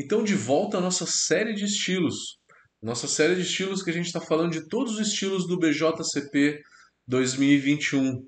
Então, 0.00 0.22
de 0.22 0.36
volta 0.36 0.78
à 0.78 0.80
nossa 0.80 1.04
série 1.06 1.52
de 1.52 1.64
estilos. 1.64 2.38
Nossa 2.80 3.08
série 3.08 3.34
de 3.34 3.42
estilos 3.42 3.82
que 3.82 3.90
a 3.90 3.92
gente 3.92 4.06
está 4.06 4.20
falando 4.20 4.52
de 4.52 4.68
todos 4.68 4.92
os 4.92 5.08
estilos 5.08 5.44
do 5.44 5.58
BJCP 5.58 6.62
2021. 7.04 8.24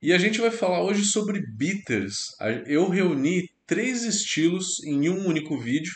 E 0.00 0.12
a 0.12 0.18
gente 0.18 0.40
vai 0.40 0.52
falar 0.52 0.84
hoje 0.84 1.04
sobre 1.04 1.42
bitters. 1.56 2.36
Eu 2.66 2.88
reuni 2.88 3.50
três 3.66 4.04
estilos 4.04 4.80
em 4.84 5.08
um 5.08 5.26
único 5.26 5.58
vídeo, 5.58 5.92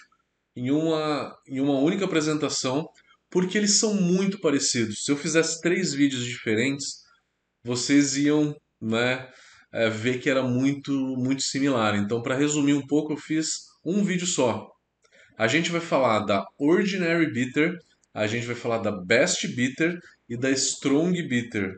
em 0.56 0.72
uma, 0.72 1.32
em 1.46 1.60
uma 1.60 1.78
única 1.78 2.04
apresentação, 2.04 2.84
porque 3.30 3.56
eles 3.56 3.78
são 3.78 3.94
muito 3.94 4.40
parecidos. 4.40 5.04
Se 5.04 5.12
eu 5.12 5.16
fizesse 5.16 5.60
três 5.60 5.94
vídeos 5.94 6.24
diferentes, 6.24 7.04
vocês 7.62 8.16
iam 8.16 8.56
né, 8.80 9.30
é, 9.72 9.88
ver 9.88 10.18
que 10.18 10.28
era 10.28 10.42
muito, 10.42 10.90
muito 11.16 11.42
similar. 11.42 11.94
Então, 11.94 12.20
para 12.20 12.34
resumir 12.34 12.74
um 12.74 12.84
pouco, 12.84 13.12
eu 13.12 13.16
fiz 13.16 13.66
um 13.86 14.02
vídeo 14.02 14.26
só. 14.26 14.66
A 15.38 15.46
gente 15.46 15.70
vai 15.70 15.80
falar 15.80 16.20
da 16.20 16.44
Ordinary 16.58 17.32
Bitter, 17.32 17.72
a 18.12 18.26
gente 18.26 18.44
vai 18.44 18.56
falar 18.56 18.78
da 18.78 18.90
Best 18.90 19.46
Bitter 19.54 19.96
e 20.28 20.36
da 20.36 20.50
Strong 20.50 21.22
Bitter. 21.28 21.72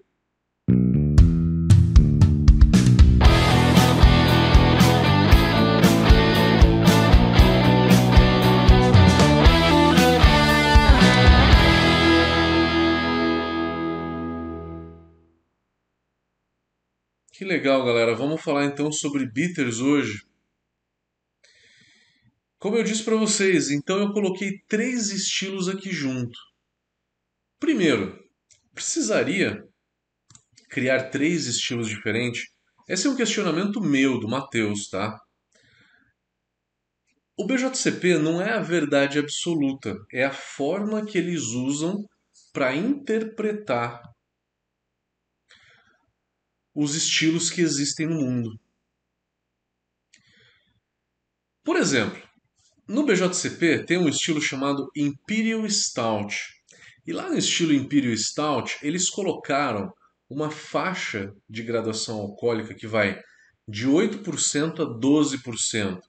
Que 17.32 17.44
legal, 17.44 17.84
galera. 17.84 18.16
Vamos 18.16 18.40
falar 18.42 18.64
então 18.64 18.90
sobre 18.90 19.30
bitters 19.30 19.80
hoje. 19.80 20.27
Como 22.58 22.76
eu 22.76 22.82
disse 22.82 23.04
para 23.04 23.16
vocês, 23.16 23.70
então 23.70 24.00
eu 24.00 24.12
coloquei 24.12 24.58
três 24.68 25.10
estilos 25.10 25.68
aqui 25.68 25.92
junto. 25.92 26.36
Primeiro, 27.60 28.18
precisaria 28.74 29.64
criar 30.68 31.10
três 31.10 31.46
estilos 31.46 31.88
diferentes? 31.88 32.48
Esse 32.88 33.06
é 33.06 33.10
um 33.10 33.16
questionamento 33.16 33.80
meu, 33.80 34.18
do 34.18 34.28
Matheus, 34.28 34.88
tá? 34.88 35.20
O 37.36 37.46
BJCP 37.46 38.18
não 38.18 38.42
é 38.42 38.54
a 38.54 38.60
verdade 38.60 39.20
absoluta, 39.20 39.96
é 40.12 40.24
a 40.24 40.32
forma 40.32 41.06
que 41.06 41.16
eles 41.16 41.50
usam 41.50 42.04
para 42.52 42.74
interpretar 42.74 44.02
os 46.74 46.96
estilos 46.96 47.50
que 47.50 47.60
existem 47.60 48.08
no 48.08 48.16
mundo. 48.16 48.58
Por 51.62 51.76
exemplo, 51.76 52.27
no 52.88 53.04
BJCP 53.04 53.84
tem 53.84 53.98
um 53.98 54.08
estilo 54.08 54.40
chamado 54.40 54.90
Imperial 54.96 55.68
Stout. 55.68 56.34
E 57.06 57.12
lá 57.12 57.28
no 57.28 57.36
estilo 57.36 57.74
Imperial 57.74 58.16
Stout, 58.16 58.78
eles 58.82 59.10
colocaram 59.10 59.92
uma 60.28 60.50
faixa 60.50 61.34
de 61.48 61.62
graduação 61.62 62.18
alcoólica 62.18 62.74
que 62.74 62.86
vai 62.86 63.20
de 63.68 63.86
8% 63.86 64.80
a 64.80 64.98
12%. 64.98 66.00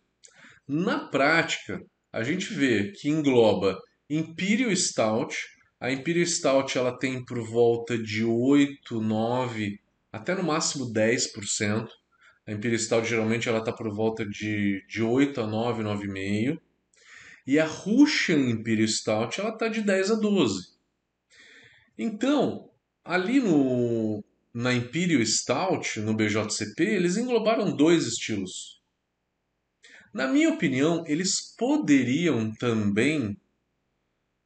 Na 0.66 1.00
prática, 1.10 1.82
a 2.14 2.24
gente 2.24 2.54
vê 2.54 2.94
que 2.94 3.10
engloba 3.10 3.78
Imperial 4.10 4.74
Stout. 4.74 5.36
A 5.82 5.92
Imperial 5.92 6.26
Stout 6.28 6.78
ela 6.78 6.98
tem 6.98 7.26
por 7.26 7.46
volta 7.46 7.98
de 7.98 8.24
8, 8.24 9.02
9 9.02 9.80
até 10.14 10.34
no 10.34 10.44
máximo 10.44 10.94
10%. 10.94 11.90
A 12.48 12.54
Imperial 12.54 12.80
Stout 12.80 13.08
geralmente 13.08 13.50
ela 13.50 13.60
está 13.60 13.74
por 13.74 13.94
volta 13.94 14.26
de, 14.26 14.82
de 14.88 15.04
8 15.04 15.42
a 15.42 15.46
9, 15.48 15.84
9,5%. 15.84 16.60
E 17.50 17.58
a 17.58 17.66
Russian 17.66 18.52
Imperial 18.52 18.88
Stout 18.88 19.42
ela 19.42 19.50
está 19.50 19.68
de 19.68 19.82
10 19.82 20.12
a 20.12 20.16
12. 20.16 20.68
Então, 21.98 22.70
ali 23.04 23.40
no, 23.40 24.24
na 24.54 24.72
Imperial 24.72 25.26
Stout, 25.26 26.00
no 26.00 26.14
BJCP, 26.14 26.84
eles 26.84 27.18
englobaram 27.18 27.76
dois 27.76 28.06
estilos. 28.06 28.80
Na 30.14 30.28
minha 30.28 30.50
opinião, 30.50 31.04
eles 31.08 31.56
poderiam 31.58 32.54
também 32.54 33.36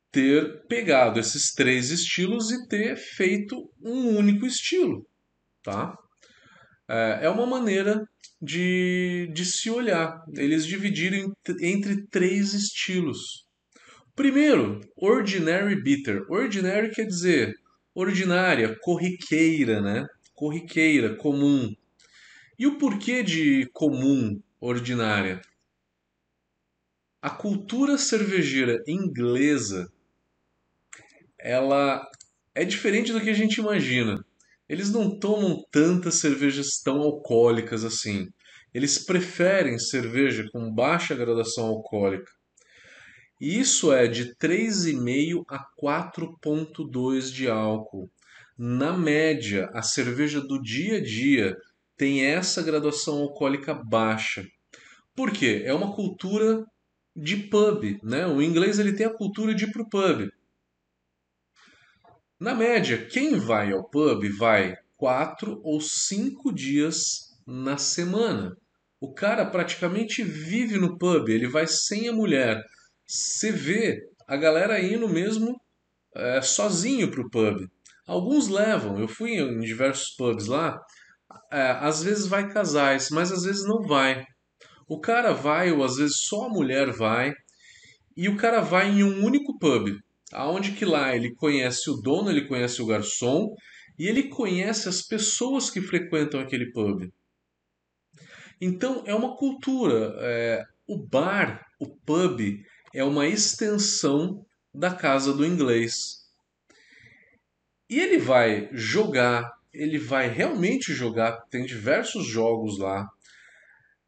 ter 0.10 0.66
pegado 0.68 1.20
esses 1.20 1.52
três 1.52 1.92
estilos 1.92 2.52
e 2.52 2.70
ter 2.70 2.96
feito 2.96 3.70
um 3.82 4.16
único 4.16 4.46
estilo 4.46 5.06
tá? 5.64 5.98
É, 6.88 7.20
é 7.24 7.30
uma 7.30 7.46
maneira 7.46 8.08
de, 8.44 9.32
de 9.34 9.46
se 9.46 9.70
olhar. 9.70 10.22
Eles 10.36 10.66
dividiram 10.66 11.34
entre 11.62 12.06
três 12.08 12.54
estilos. 12.54 13.48
Primeiro, 14.16 14.82
ordinary 14.98 15.82
bitter. 15.82 16.30
Ordinary 16.30 16.92
quer 16.92 17.06
dizer 17.06 17.56
ordinária, 17.96 18.78
corriqueira, 18.82 19.82
né? 19.82 20.06
Corriqueira, 20.34 21.16
comum. 21.16 21.74
E 22.60 22.68
o 22.68 22.78
porquê 22.78 23.24
de 23.24 23.70
comum, 23.72 24.42
ordinária? 24.60 25.42
A 27.22 27.30
cultura 27.30 27.98
cervejeira 27.98 28.84
inglesa 28.86 29.90
ela 31.40 32.06
é 32.54 32.66
diferente 32.66 33.12
do 33.12 33.22
que 33.22 33.30
a 33.30 33.34
gente 33.34 33.58
imagina 33.58 34.24
eles 34.68 34.92
não 34.92 35.20
tomam 35.20 35.64
tantas 35.72 36.16
cervejas 36.16 36.80
tão 36.84 37.02
alcoólicas 37.02 37.84
assim. 37.84 38.28
Eles 38.74 38.98
preferem 38.98 39.78
cerveja 39.78 40.46
com 40.52 40.74
baixa 40.74 41.16
gradação 41.16 41.66
alcoólica. 41.66 42.32
E 43.40 43.60
isso 43.60 43.92
é 43.92 44.08
de 44.08 44.36
3,5 44.36 45.44
a 45.50 45.60
4,2 45.80 47.32
de 47.32 47.50
álcool. 47.50 48.10
Na 48.58 48.98
média, 48.98 49.70
a 49.74 49.82
cerveja 49.82 50.40
do 50.40 50.62
dia 50.62 50.98
a 50.98 51.04
dia 51.04 51.56
tem 51.98 52.24
essa 52.24 52.64
graduação 52.64 53.20
alcoólica 53.20 53.74
baixa. 53.74 54.46
Por 55.16 55.32
quê? 55.32 55.64
É 55.66 55.74
uma 55.74 55.94
cultura 55.94 56.64
de 57.16 57.38
pub, 57.38 58.00
né? 58.02 58.26
O 58.26 58.42
inglês 58.42 58.80
ele 58.80 58.94
tem 58.94 59.06
a 59.06 59.14
cultura 59.14 59.54
de 59.54 59.66
ir 59.66 59.72
pro 59.72 59.88
pub. 59.90 60.32
Na 62.44 62.54
média, 62.54 63.06
quem 63.06 63.40
vai 63.40 63.72
ao 63.72 63.86
pub 63.86 64.22
vai 64.38 64.76
quatro 64.98 65.62
ou 65.64 65.80
cinco 65.80 66.54
dias 66.54 67.40
na 67.48 67.78
semana. 67.78 68.58
O 69.00 69.14
cara 69.14 69.46
praticamente 69.46 70.22
vive 70.26 70.78
no 70.78 70.98
pub, 70.98 71.30
ele 71.30 71.48
vai 71.48 71.66
sem 71.66 72.10
a 72.10 72.12
mulher. 72.12 72.62
Você 73.08 73.50
vê 73.50 73.98
a 74.28 74.36
galera 74.36 74.78
indo 74.82 75.08
mesmo 75.08 75.58
é, 76.14 76.42
sozinho 76.42 77.10
pro 77.10 77.30
pub. 77.30 77.66
Alguns 78.06 78.50
levam, 78.50 79.00
eu 79.00 79.08
fui 79.08 79.40
em 79.40 79.62
diversos 79.62 80.10
pubs 80.10 80.46
lá, 80.46 80.78
é, 81.50 81.62
às 81.80 82.04
vezes 82.04 82.28
vai 82.28 82.52
casais, 82.52 83.08
mas 83.10 83.32
às 83.32 83.44
vezes 83.44 83.64
não 83.66 83.88
vai. 83.88 84.22
O 84.86 85.00
cara 85.00 85.32
vai, 85.32 85.72
ou 85.72 85.82
às 85.82 85.96
vezes 85.96 86.26
só 86.26 86.48
a 86.48 86.50
mulher 86.50 86.92
vai, 86.92 87.32
e 88.18 88.28
o 88.28 88.36
cara 88.36 88.60
vai 88.60 88.90
em 88.90 89.02
um 89.02 89.24
único 89.24 89.58
pub 89.58 89.98
aonde 90.34 90.74
que 90.74 90.86
lá 90.86 91.16
ele 91.16 91.34
conhece 91.36 91.90
o 91.90 91.96
dono, 91.96 92.30
ele 92.30 92.48
conhece 92.48 92.82
o 92.82 92.86
garçom 92.86 93.56
e 93.98 94.08
ele 94.08 94.24
conhece 94.24 94.90
as 94.90 95.02
pessoas 95.02 95.70
que 95.70 95.82
frequentam 95.82 96.40
aquele 96.40 96.72
pub. 96.72 97.12
Então 98.60 99.04
é 99.06 99.14
uma 99.14 99.36
cultura. 99.36 100.16
É, 100.20 100.66
o 100.88 100.98
bar, 100.98 101.66
o 101.80 101.88
pub, 101.88 102.40
é 102.94 103.04
uma 103.04 103.28
extensão 103.28 104.46
da 104.74 104.94
casa 104.94 105.34
do 105.34 105.46
inglês. 105.46 106.24
E 107.90 108.00
ele 108.00 108.18
vai 108.18 108.70
jogar, 108.72 109.52
ele 109.72 110.00
vai 110.00 110.28
realmente 110.28 110.94
jogar. 110.94 111.42
Tem 111.50 111.66
diversos 111.66 112.26
jogos 112.26 112.80
lá, 112.80 113.08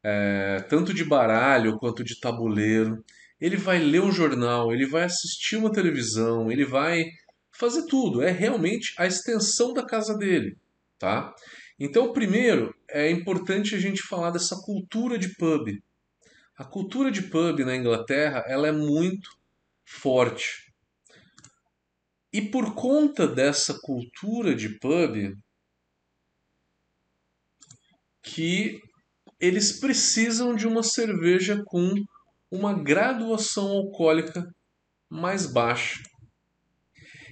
é, 0.03 0.57
tanto 0.69 0.93
de 0.93 1.03
baralho 1.03 1.77
quanto 1.77 2.03
de 2.03 2.19
tabuleiro 2.19 3.03
ele 3.39 3.57
vai 3.57 3.79
ler 3.79 4.01
um 4.01 4.11
jornal, 4.11 4.71
ele 4.71 4.85
vai 4.85 5.03
assistir 5.03 5.57
uma 5.57 5.71
televisão, 5.71 6.51
ele 6.51 6.65
vai 6.65 7.05
fazer 7.51 7.85
tudo. 7.87 8.21
É 8.21 8.31
realmente 8.31 8.93
a 8.97 9.05
extensão 9.05 9.73
da 9.73 9.85
casa 9.85 10.17
dele, 10.17 10.57
tá? 10.97 11.33
Então, 11.79 12.13
primeiro, 12.13 12.73
é 12.89 13.09
importante 13.09 13.75
a 13.75 13.79
gente 13.79 14.01
falar 14.01 14.31
dessa 14.31 14.55
cultura 14.63 15.17
de 15.17 15.35
pub. 15.35 15.67
A 16.57 16.63
cultura 16.63 17.11
de 17.11 17.23
pub 17.23 17.59
na 17.59 17.75
Inglaterra, 17.75 18.43
ela 18.47 18.67
é 18.67 18.71
muito 18.71 19.29
forte. 19.83 20.73
E 22.31 22.41
por 22.41 22.73
conta 22.73 23.27
dessa 23.27 23.77
cultura 23.81 24.55
de 24.55 24.79
pub, 24.79 25.37
que 28.23 28.79
eles 29.39 29.79
precisam 29.79 30.55
de 30.55 30.65
uma 30.65 30.81
cerveja 30.81 31.61
com 31.65 31.93
uma 32.55 32.73
graduação 32.73 33.67
alcoólica 33.67 34.47
mais 35.09 35.45
baixa. 35.45 36.01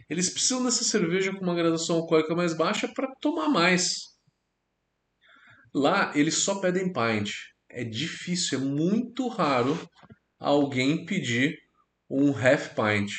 Eles 0.09 0.29
precisam 0.29 0.63
dessa 0.63 0.83
cerveja 0.83 1.33
com 1.33 1.43
uma 1.43 1.55
graduação 1.55 1.95
alcoólica 1.97 2.35
mais 2.35 2.55
baixa 2.55 2.87
para 2.87 3.13
tomar 3.19 3.49
mais. 3.49 4.13
Lá 5.73 6.11
eles 6.15 6.43
só 6.43 6.59
pedem 6.59 6.93
pint. 6.93 7.31
É 7.69 7.83
difícil, 7.83 8.59
é 8.59 8.61
muito 8.61 9.27
raro 9.27 9.77
alguém 10.39 11.05
pedir 11.05 11.57
um 12.09 12.29
half 12.29 12.75
pint. 12.75 13.11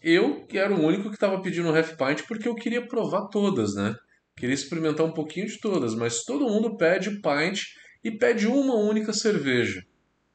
Eu 0.00 0.46
que 0.46 0.58
era 0.58 0.74
o 0.74 0.80
único 0.80 1.08
que 1.08 1.14
estava 1.14 1.40
pedindo 1.40 1.68
um 1.68 1.76
half 1.76 1.96
pint 1.96 2.26
porque 2.26 2.48
eu 2.48 2.54
queria 2.54 2.86
provar 2.86 3.28
todas, 3.28 3.74
né? 3.74 3.94
Queria 4.36 4.54
experimentar 4.54 5.04
um 5.04 5.12
pouquinho 5.12 5.46
de 5.46 5.58
todas, 5.60 5.94
mas 5.94 6.24
todo 6.24 6.48
mundo 6.48 6.76
pede 6.76 7.20
pint 7.20 7.62
e 8.02 8.10
pede 8.10 8.46
uma 8.46 8.74
única 8.74 9.12
cerveja. 9.12 9.82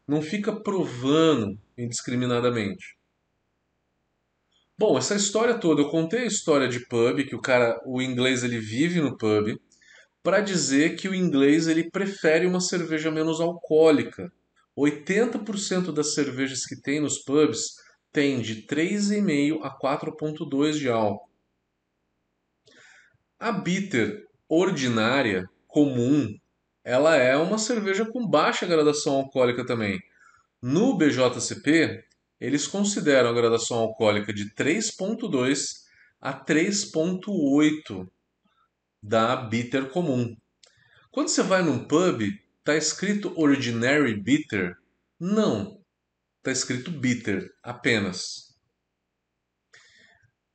Não 0.07 0.21
fica 0.21 0.53
provando 0.53 1.57
indiscriminadamente. 1.77 2.97
Bom, 4.77 4.97
essa 4.97 5.15
história 5.15 5.57
toda, 5.59 5.81
eu 5.81 5.89
contei 5.89 6.21
a 6.21 6.25
história 6.27 6.67
de 6.67 6.85
pub, 6.87 7.23
que 7.23 7.35
o 7.35 7.41
cara, 7.41 7.79
o 7.85 8.01
inglês 8.01 8.43
ele 8.43 8.59
vive 8.59 8.99
no 8.99 9.17
pub, 9.17 9.57
para 10.21 10.41
dizer 10.41 10.95
que 10.95 11.07
o 11.07 11.13
inglês 11.15 11.67
ele 11.67 11.89
prefere 11.89 12.45
uma 12.45 12.59
cerveja 12.59 13.11
menos 13.11 13.39
alcoólica. 13.39 14.31
80% 14.75 15.93
das 15.93 16.13
cervejas 16.13 16.65
que 16.65 16.81
tem 16.81 16.99
nos 16.99 17.19
pubs 17.19 17.75
tem 18.11 18.41
de 18.41 18.65
3,5 18.65 19.59
a 19.63 19.77
4,2 19.77 20.73
de 20.73 20.89
álcool. 20.89 21.29
A 23.39 23.51
bitter 23.51 24.25
ordinária, 24.49 25.49
comum, 25.67 26.33
ela 26.83 27.15
é 27.15 27.35
uma 27.37 27.57
cerveja 27.57 28.05
com 28.05 28.27
baixa 28.27 28.65
gradação 28.65 29.15
alcoólica 29.15 29.65
também. 29.65 30.01
No 30.61 30.97
BJCP, 30.97 32.03
eles 32.39 32.67
consideram 32.67 33.29
a 33.29 33.33
gradação 33.33 33.77
alcoólica 33.79 34.33
de 34.33 34.53
3,2 34.53 35.83
a 36.19 36.33
3,8 36.33 38.07
da 39.01 39.35
bitter 39.35 39.89
comum. 39.89 40.35
Quando 41.11 41.29
você 41.29 41.43
vai 41.43 41.61
num 41.61 41.85
pub, 41.85 42.21
tá 42.63 42.75
escrito 42.75 43.33
Ordinary 43.39 44.15
Bitter? 44.15 44.75
Não, 45.19 45.79
tá 46.41 46.51
escrito 46.51 46.91
Bitter 46.91 47.49
apenas. 47.61 48.53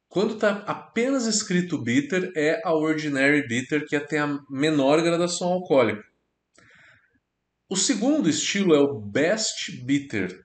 Quando 0.08 0.34
está 0.34 0.64
apenas 0.66 1.26
escrito 1.26 1.76
bitter, 1.76 2.32
é 2.34 2.62
a 2.64 2.72
Ordinary 2.72 3.46
Bitter, 3.46 3.86
que 3.86 4.00
tem 4.00 4.18
a 4.18 4.40
menor 4.48 5.02
gradação 5.02 5.48
alcoólica. 5.48 6.02
O 7.68 7.76
segundo 7.76 8.30
estilo 8.30 8.74
é 8.74 8.80
o 8.80 8.98
Best 8.98 9.84
Bitter. 9.84 10.42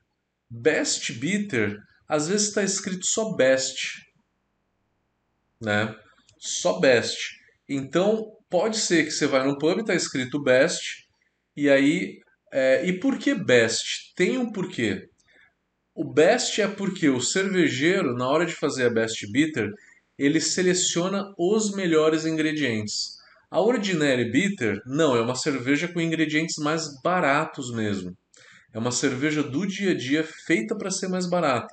Best 0.50 1.14
Bitter, 1.14 1.80
às 2.08 2.28
vezes 2.28 2.50
está 2.50 2.64
escrito 2.64 3.06
só 3.06 3.34
Best, 3.34 4.02
né? 5.62 5.96
Só 6.38 6.80
Best. 6.80 7.40
Então, 7.68 8.36
pode 8.50 8.78
ser 8.78 9.06
que 9.06 9.12
você 9.12 9.26
vai 9.26 9.48
no 9.48 9.58
pub 9.58 9.78
e 9.78 9.82
está 9.82 9.96
escrito 9.96 10.44
Best, 10.44 11.08
e 11.56 11.70
aí... 11.70 12.20
É, 12.52 12.86
e 12.86 13.00
por 13.00 13.18
que 13.18 13.34
Best? 13.34 14.14
Tem 14.16 14.38
um 14.38 14.52
porquê. 14.52 15.10
O 15.96 16.04
Best 16.04 16.62
é 16.62 16.68
porque 16.68 17.10
o 17.10 17.22
cervejeiro, 17.22 18.16
na 18.16 18.28
hora 18.28 18.46
de 18.46 18.54
fazer 18.54 18.88
a 18.88 18.90
Best 18.90 19.26
Bitter, 19.32 19.72
ele 20.20 20.42
seleciona 20.42 21.34
os 21.38 21.72
melhores 21.74 22.26
ingredientes. 22.26 23.18
A 23.54 23.62
Ordinary 23.62 24.32
Bitter, 24.32 24.82
não, 24.84 25.16
é 25.16 25.22
uma 25.22 25.36
cerveja 25.36 25.88
com 25.88 26.02
ingredientes 26.02 26.56
mais 26.58 27.00
baratos 27.04 27.72
mesmo. 27.72 28.18
É 28.74 28.80
uma 28.80 28.92
cerveja 28.92 29.44
do 29.44 29.68
dia 29.68 29.92
a 29.92 29.94
dia 29.94 30.24
feita 30.24 30.76
para 30.76 30.90
ser 30.90 31.08
mais 31.08 31.30
barata. 31.30 31.72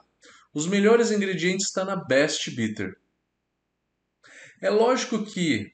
Os 0.52 0.66
melhores 0.66 1.10
ingredientes 1.10 1.68
estão 1.68 1.86
na 1.86 1.96
Best 1.96 2.50
Bitter. 2.50 2.94
É 4.60 4.68
lógico 4.68 5.24
que 5.24 5.72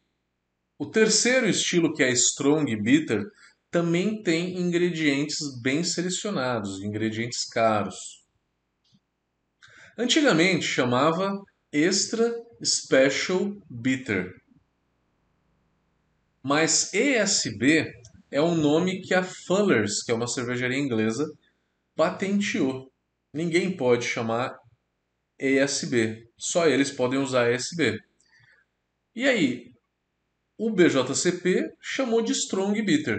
o 0.79 0.87
terceiro 0.89 1.49
estilo, 1.49 1.93
que 1.93 2.05
é 2.05 2.07
a 2.07 2.13
Strong 2.13 2.77
Bitter, 2.77 3.25
também 3.69 4.23
tem 4.23 4.61
ingredientes 4.61 5.39
bem 5.61 5.83
selecionados, 5.83 6.81
ingredientes 6.85 7.45
caros. 7.45 8.25
Antigamente 9.99 10.65
chamava 10.65 11.43
Extra 11.73 12.33
Special 12.65 13.57
Bitter. 13.69 14.46
Mas 16.49 16.95
ESB 16.95 17.93
é 18.31 18.41
um 18.41 18.55
nome 18.55 19.03
que 19.03 19.13
a 19.13 19.25
Fuller's, 19.25 20.01
que 20.05 20.13
é 20.13 20.15
uma 20.15 20.29
cervejaria 20.29 20.79
inglesa, 20.79 21.29
patenteou. 21.97 22.89
Ninguém 23.35 23.77
pode 23.77 24.07
chamar 24.07 24.57
ESB, 25.41 26.29
só 26.39 26.69
eles 26.69 26.93
podem 26.93 27.19
usar 27.19 27.51
ESB. 27.51 27.99
E 29.13 29.27
aí, 29.27 29.73
o 30.57 30.71
BJCP 30.71 31.69
chamou 31.81 32.23
de 32.23 32.31
Strong 32.31 32.81
Bitter. 32.81 33.19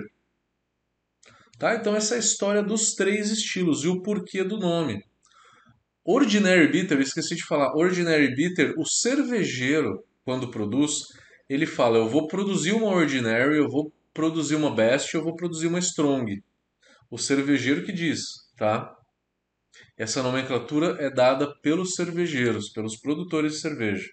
Tá? 1.59 1.75
Então 1.75 1.97
essa 1.97 2.13
é 2.13 2.17
a 2.17 2.21
história 2.21 2.63
dos 2.63 2.95
três 2.95 3.29
estilos 3.29 3.83
e 3.83 3.89
o 3.89 4.01
porquê 4.01 4.41
do 4.41 4.57
nome. 4.57 5.03
Ordinary 6.01 6.71
Bitter, 6.71 7.01
esqueci 7.01 7.35
de 7.35 7.43
falar, 7.43 7.75
Ordinary 7.75 8.33
Bitter, 8.33 8.73
o 8.77 8.85
cervejeiro, 8.85 10.01
quando 10.23 10.49
produz, 10.49 11.09
ele 11.49 11.65
fala: 11.65 11.97
eu 11.97 12.07
vou 12.07 12.27
produzir 12.27 12.73
uma 12.73 12.87
Ordinary, 12.87 13.57
eu 13.57 13.69
vou 13.69 13.91
produzir 14.13 14.55
uma 14.55 14.73
Best, 14.73 15.13
eu 15.13 15.23
vou 15.23 15.35
produzir 15.35 15.67
uma 15.67 15.79
Strong. 15.79 16.43
O 17.09 17.17
cervejeiro 17.17 17.85
que 17.85 17.91
diz, 17.91 18.21
tá? 18.57 18.93
Essa 19.97 20.21
nomenclatura 20.21 20.97
é 20.99 21.09
dada 21.09 21.53
pelos 21.61 21.93
cervejeiros, 21.93 22.69
pelos 22.69 22.97
produtores 22.97 23.53
de 23.53 23.59
cerveja. 23.59 24.09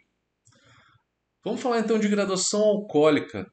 Vamos 1.45 1.61
falar 1.61 1.81
então 1.81 1.99
de 1.99 2.09
graduação 2.09 2.63
alcoólica. 2.63 3.51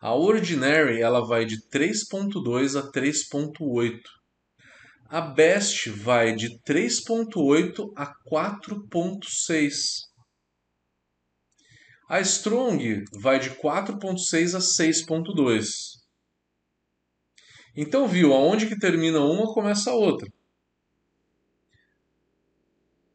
A 0.00 0.14
Ordinary 0.14 1.00
ela 1.00 1.26
vai 1.26 1.44
de 1.44 1.56
3.2 1.68 2.78
a 2.78 2.90
3.8. 2.90 4.00
A 5.08 5.20
Best 5.20 5.88
vai 5.90 6.34
de 6.34 6.58
3.8 6.60 7.92
a 7.96 8.12
4.6. 8.28 10.11
A 12.12 12.20
Strong 12.20 13.06
vai 13.10 13.38
de 13.38 13.48
4.6 13.52 14.54
a 14.54 14.58
6.2. 14.58 15.98
Então 17.74 18.06
viu, 18.06 18.34
aonde 18.34 18.66
que 18.66 18.78
termina 18.78 19.18
uma, 19.20 19.54
começa 19.54 19.90
a 19.90 19.94
outra. 19.94 20.30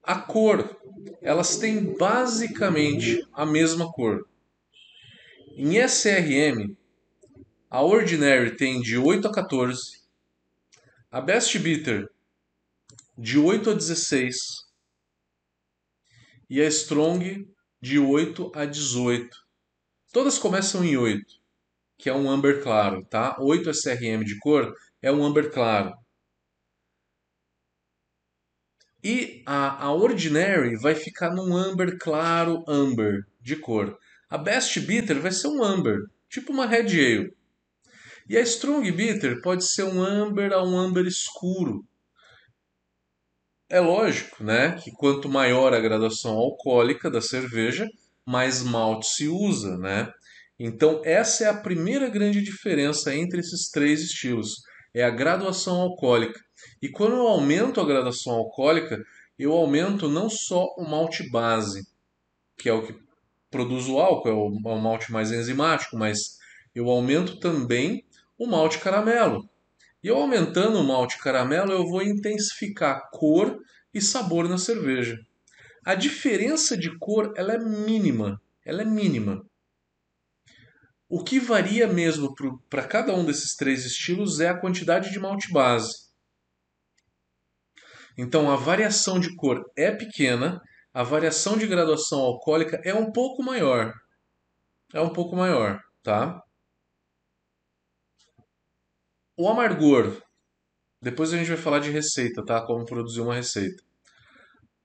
A 0.01 0.19
cor, 0.19 0.81
elas 1.21 1.57
têm 1.57 1.95
basicamente 1.95 3.23
a 3.33 3.45
mesma 3.45 3.91
cor. 3.91 4.27
Em 5.51 5.77
SRM, 5.77 6.75
a 7.69 7.83
Ordinary 7.83 8.55
tem 8.55 8.81
de 8.81 8.97
8 8.97 9.27
a 9.27 9.31
14, 9.31 10.01
a 11.11 11.21
Best 11.21 11.59
Bitter 11.59 12.09
de 13.15 13.37
8 13.37 13.69
a 13.69 13.73
16 13.75 14.35
e 16.49 16.59
a 16.59 16.67
Strong 16.67 17.55
de 17.87 17.97
8 17.97 18.51
a 18.53 18.65
18. 18.65 19.29
Todas 20.11 20.37
começam 20.37 20.83
em 20.83 20.97
8, 20.97 21.23
que 21.97 22.09
é 22.09 22.13
um 22.13 22.29
amber 22.29 22.61
claro, 22.61 23.05
tá? 23.05 23.37
8 23.39 23.69
SRM 23.69 24.25
de 24.25 24.37
cor 24.39 24.75
é 25.01 25.09
um 25.09 25.23
amber 25.23 25.49
claro. 25.53 25.93
E 29.01 29.41
a, 29.45 29.85
a 29.85 29.93
Ordinary 29.93 30.75
vai 30.75 30.95
ficar 30.95 31.33
num 31.33 31.55
amber 31.55 31.97
claro, 31.97 32.61
amber 32.67 33.25
de 33.39 33.55
cor. 33.55 33.97
A 34.29 34.37
Best 34.37 34.77
Bitter 34.81 35.21
vai 35.21 35.31
ser 35.31 35.47
um 35.47 35.63
amber, 35.63 35.97
tipo 36.29 36.51
uma 36.51 36.65
Red 36.65 36.89
Ale. 36.89 37.33
E 38.27 38.35
a 38.35 38.41
Strong 38.41 38.91
Bitter 38.91 39.41
pode 39.41 39.65
ser 39.65 39.83
um 39.83 40.03
amber 40.03 40.51
a 40.51 40.61
um 40.61 40.77
amber 40.77 41.05
escuro. 41.05 41.85
É 43.69 43.81
lógico, 43.81 44.43
né, 44.43 44.79
que 44.81 44.91
quanto 44.91 45.27
maior 45.27 45.73
a 45.73 45.79
graduação 45.79 46.37
alcoólica 46.37 47.11
da 47.11 47.19
cerveja, 47.19 47.85
mais 48.25 48.63
malte 48.63 49.07
se 49.07 49.27
usa, 49.27 49.77
né? 49.77 50.09
Então 50.57 51.01
essa 51.03 51.43
é 51.43 51.47
a 51.47 51.61
primeira 51.61 52.09
grande 52.09 52.41
diferença 52.41 53.13
entre 53.13 53.39
esses 53.39 53.69
três 53.69 54.01
estilos, 54.01 54.61
é 54.93 55.03
a 55.03 55.09
graduação 55.09 55.81
alcoólica. 55.81 56.39
E 56.81 56.89
quando 56.89 57.17
eu 57.17 57.27
aumento 57.27 57.81
a 57.81 57.85
graduação 57.85 58.33
alcoólica, 58.33 59.03
eu 59.37 59.51
aumento 59.51 60.07
não 60.09 60.29
só 60.29 60.73
o 60.77 60.89
malte 60.89 61.29
base, 61.29 61.85
que 62.57 62.69
é 62.69 62.73
o 62.73 62.85
que 62.85 62.95
produz 63.51 63.87
o 63.87 63.99
álcool, 63.99 64.29
é 64.29 64.33
o, 64.33 64.75
é 64.77 64.81
malte 64.81 65.11
mais 65.11 65.31
enzimático, 65.31 65.97
mas 65.97 66.37
eu 66.73 66.89
aumento 66.89 67.37
também 67.39 68.03
o 68.37 68.47
malte 68.47 68.79
caramelo. 68.79 69.47
E 70.03 70.07
eu 70.07 70.17
aumentando 70.17 70.79
o 70.79 70.83
malte 70.83 71.17
caramelo, 71.19 71.71
eu 71.71 71.87
vou 71.87 72.01
intensificar 72.01 73.09
cor 73.11 73.57
e 73.93 74.01
sabor 74.01 74.47
na 74.47 74.57
cerveja. 74.57 75.17
A 75.85 75.95
diferença 75.95 76.77
de 76.77 76.97
cor 76.99 77.33
ela 77.35 77.53
é 77.53 77.57
mínima, 77.57 78.41
ela 78.65 78.81
é 78.81 78.85
mínima. 78.85 79.43
O 81.09 81.23
que 81.23 81.39
varia 81.39 81.87
mesmo 81.87 82.35
para 82.69 82.85
cada 82.85 83.15
um 83.15 83.25
desses 83.25 83.55
três 83.55 83.85
estilos 83.85 84.41
é 84.41 84.49
a 84.49 84.59
quantidade 84.59 85.11
de 85.11 85.19
malte 85.19 85.51
base. 85.51 86.07
Então 88.17 88.51
a 88.51 88.55
variação 88.55 89.19
de 89.19 89.33
cor 89.35 89.63
é 89.77 89.91
pequena, 89.91 90.59
a 90.93 91.03
variação 91.03 91.57
de 91.57 91.65
graduação 91.65 92.19
alcoólica 92.19 92.81
é 92.83 92.93
um 92.93 93.11
pouco 93.11 93.41
maior. 93.41 93.93
É 94.93 94.99
um 94.99 95.13
pouco 95.13 95.35
maior, 95.35 95.79
tá? 96.03 96.41
O 99.39 99.47
amargor 99.47 100.19
Depois 100.99 101.31
a 101.31 101.37
gente 101.37 101.49
vai 101.49 101.57
falar 101.57 101.77
de 101.77 101.91
receita, 101.91 102.43
tá? 102.43 102.59
Como 102.65 102.83
produzir 102.85 103.21
uma 103.21 103.35
receita. 103.35 103.83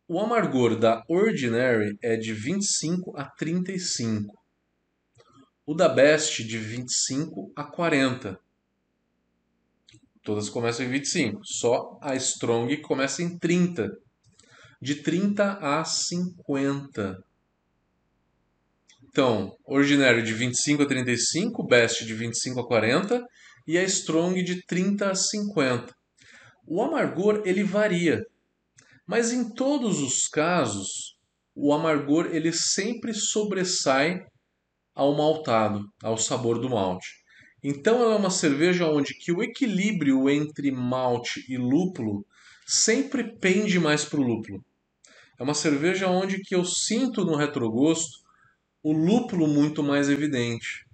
O 0.06 0.20
amargor 0.20 0.78
da 0.78 1.02
Ordinary 1.08 1.96
é 2.02 2.16
de 2.16 2.34
25 2.34 3.16
a 3.16 3.24
35. 3.30 4.38
O 5.64 5.74
da 5.74 5.88
Best 5.88 6.44
de 6.44 6.58
25 6.58 7.50
a 7.56 7.64
40. 7.64 8.38
Todas 10.22 10.50
começam 10.50 10.84
em 10.84 10.90
25. 10.90 11.40
Só 11.44 11.98
a 12.02 12.14
Strong 12.16 12.76
começa 12.82 13.22
em 13.22 13.38
30. 13.38 13.88
De 14.82 14.96
30 14.96 15.60
a 15.62 15.82
50. 15.82 17.24
Então, 19.08 19.56
Ordinary 19.64 20.22
de 20.22 20.34
25 20.34 20.82
a 20.82 20.86
35, 20.86 21.66
Best 21.66 22.04
de 22.04 22.12
25 22.12 22.60
a 22.60 22.66
40 22.66 23.24
e 23.66 23.78
a 23.78 23.82
Strong 23.84 24.42
de 24.42 24.64
30 24.66 25.10
a 25.10 25.14
50. 25.14 25.94
O 26.66 26.82
amargor 26.82 27.42
ele 27.44 27.64
varia, 27.64 28.24
mas 29.06 29.32
em 29.32 29.52
todos 29.54 30.00
os 30.00 30.28
casos 30.28 31.16
o 31.54 31.72
amargor 31.72 32.26
ele 32.32 32.52
sempre 32.52 33.12
sobressai 33.12 34.24
ao 34.94 35.14
maltado, 35.14 35.86
ao 36.02 36.16
sabor 36.16 36.58
do 36.58 36.70
malte. 36.70 37.22
Então 37.62 38.02
ela 38.02 38.14
é 38.14 38.18
uma 38.18 38.30
cerveja 38.30 38.88
onde 38.88 39.14
que 39.14 39.32
o 39.32 39.42
equilíbrio 39.42 40.28
entre 40.28 40.70
malte 40.70 41.44
e 41.48 41.56
lúpulo 41.56 42.26
sempre 42.66 43.36
pende 43.38 43.78
mais 43.78 44.04
para 44.04 44.20
o 44.20 44.24
lúpulo. 44.24 44.64
É 45.38 45.42
uma 45.42 45.54
cerveja 45.54 46.08
onde 46.08 46.40
que 46.40 46.54
eu 46.54 46.64
sinto 46.64 47.24
no 47.24 47.36
retrogosto 47.36 48.22
o 48.82 48.92
lúpulo 48.92 49.46
muito 49.46 49.82
mais 49.82 50.08
evidente. 50.08 50.86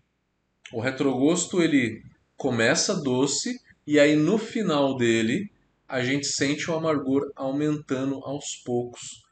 O 0.73 0.81
retrogosto 0.81 1.63
ele 1.63 2.03
começa 2.39 2.95
doce 2.95 3.61
e 3.85 3.99
aí 3.99 4.15
no 4.15 4.39
final 4.39 4.97
dele 4.97 5.51
a 5.89 6.03
gente 6.03 6.27
sente 6.27 6.71
o 6.71 6.75
amargor 6.75 7.33
aumentando 7.35 8.25
aos 8.25 8.57
poucos. 8.65 9.25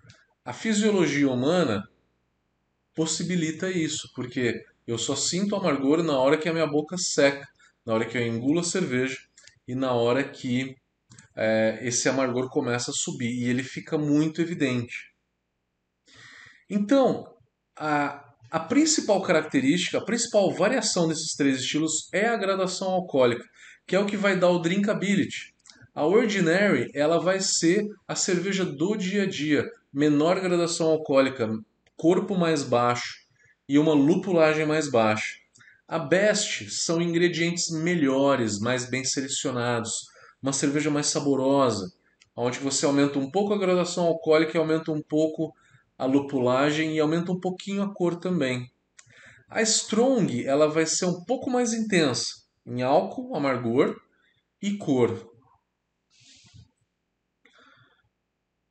A 0.44 0.52
fisiologia 0.52 1.30
humana 1.30 1.88
possibilita 2.94 3.70
isso, 3.70 4.10
porque 4.14 4.64
eu 4.86 4.98
só 4.98 5.14
sinto 5.14 5.54
amargor 5.54 6.02
na 6.02 6.18
hora 6.18 6.36
que 6.36 6.48
a 6.48 6.52
minha 6.52 6.66
boca 6.66 6.98
seca, 6.98 7.46
na 7.84 7.94
hora 7.94 8.06
que 8.06 8.18
eu 8.18 8.26
engulo 8.26 8.60
a 8.60 8.64
cerveja 8.64 9.18
e 9.68 9.74
na 9.74 9.92
hora 9.92 10.24
que 10.24 10.76
é, 11.36 11.78
esse 11.82 12.08
amargor 12.08 12.48
começa 12.48 12.90
a 12.90 12.94
subir 12.94 13.30
e 13.30 13.48
ele 13.48 13.62
fica 13.62 13.96
muito 13.96 14.40
evidente. 14.40 15.14
Então, 16.68 17.36
a, 17.76 18.25
a 18.50 18.60
principal 18.60 19.22
característica, 19.22 19.98
a 19.98 20.04
principal 20.04 20.52
variação 20.52 21.08
desses 21.08 21.34
três 21.34 21.60
estilos 21.60 22.08
é 22.12 22.26
a 22.26 22.36
gradação 22.36 22.88
alcoólica, 22.88 23.44
que 23.86 23.96
é 23.96 23.98
o 24.00 24.06
que 24.06 24.16
vai 24.16 24.38
dar 24.38 24.50
o 24.50 24.58
drinkability. 24.58 25.54
A 25.94 26.04
Ordinary 26.04 26.90
ela 26.94 27.18
vai 27.18 27.40
ser 27.40 27.86
a 28.06 28.14
cerveja 28.14 28.64
do 28.64 28.96
dia 28.96 29.22
a 29.22 29.26
dia, 29.26 29.66
menor 29.92 30.40
gradação 30.40 30.88
alcoólica, 30.88 31.48
corpo 31.96 32.36
mais 32.36 32.62
baixo 32.62 33.14
e 33.68 33.78
uma 33.78 33.94
lupulagem 33.94 34.66
mais 34.66 34.90
baixa. 34.90 35.36
A 35.88 35.98
Best 35.98 36.68
são 36.70 37.00
ingredientes 37.00 37.70
melhores, 37.70 38.58
mais 38.58 38.90
bem 38.90 39.04
selecionados, 39.04 39.92
uma 40.42 40.52
cerveja 40.52 40.90
mais 40.90 41.06
saborosa, 41.06 41.92
onde 42.36 42.58
você 42.58 42.84
aumenta 42.84 43.18
um 43.18 43.30
pouco 43.30 43.54
a 43.54 43.58
gradação 43.58 44.06
alcoólica 44.06 44.56
e 44.56 44.60
aumenta 44.60 44.92
um 44.92 45.00
pouco 45.00 45.54
a 45.98 46.04
lupulagem 46.04 46.94
e 46.94 47.00
aumenta 47.00 47.32
um 47.32 47.40
pouquinho 47.40 47.82
a 47.82 47.94
cor 47.94 48.16
também. 48.18 48.66
A 49.48 49.62
Strong 49.62 50.44
ela 50.44 50.68
vai 50.68 50.86
ser 50.86 51.06
um 51.06 51.24
pouco 51.24 51.50
mais 51.50 51.72
intensa 51.72 52.26
em 52.66 52.82
álcool, 52.82 53.34
amargor 53.34 53.96
e 54.60 54.76
cor. 54.76 55.30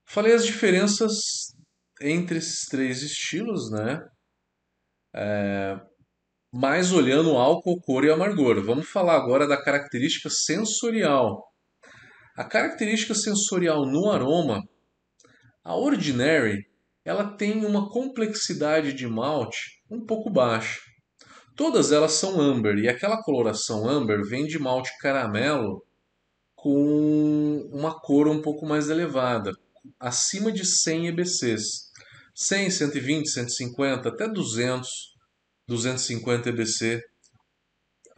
Falei 0.05 0.33
as 0.33 0.45
diferenças 0.45 1.13
entre 2.01 2.37
esses 2.37 2.67
três 2.69 3.01
estilos, 3.01 3.71
né? 3.71 4.01
É, 5.13 5.79
mais 6.53 6.91
olhando 6.91 7.37
álcool, 7.37 7.81
cor 7.81 8.03
e 8.03 8.11
amargor. 8.11 8.63
Vamos 8.63 8.87
falar 8.89 9.15
agora 9.15 9.47
da 9.47 9.61
característica 9.61 10.29
sensorial. 10.29 11.43
A 12.37 12.43
característica 12.43 13.15
sensorial 13.15 13.85
no 13.85 14.11
aroma, 14.11 14.61
a 15.63 15.75
Ordinary, 15.75 16.65
ela 17.05 17.37
tem 17.37 17.63
uma 17.63 17.87
complexidade 17.87 18.91
de 18.91 19.07
malte 19.07 19.79
um 19.89 20.03
pouco 20.03 20.29
baixa. 20.29 20.81
Todas 21.55 21.91
elas 21.91 22.13
são 22.13 22.41
amber 22.41 22.77
e 22.79 22.89
aquela 22.89 23.21
coloração 23.21 23.87
amber 23.87 24.23
vem 24.27 24.45
de 24.45 24.57
malte 24.57 24.91
caramelo 24.99 25.85
com 26.55 27.69
uma 27.71 27.97
cor 28.01 28.27
um 28.27 28.41
pouco 28.41 28.65
mais 28.65 28.89
elevada, 28.89 29.53
acima 29.99 30.51
de 30.51 30.65
100 30.65 31.09
EBCs. 31.09 31.85
100, 32.33 32.69
120, 32.69 33.29
150, 33.29 34.09
até 34.09 34.27
200, 34.27 34.89
250 35.67 36.49
EBC 36.49 37.01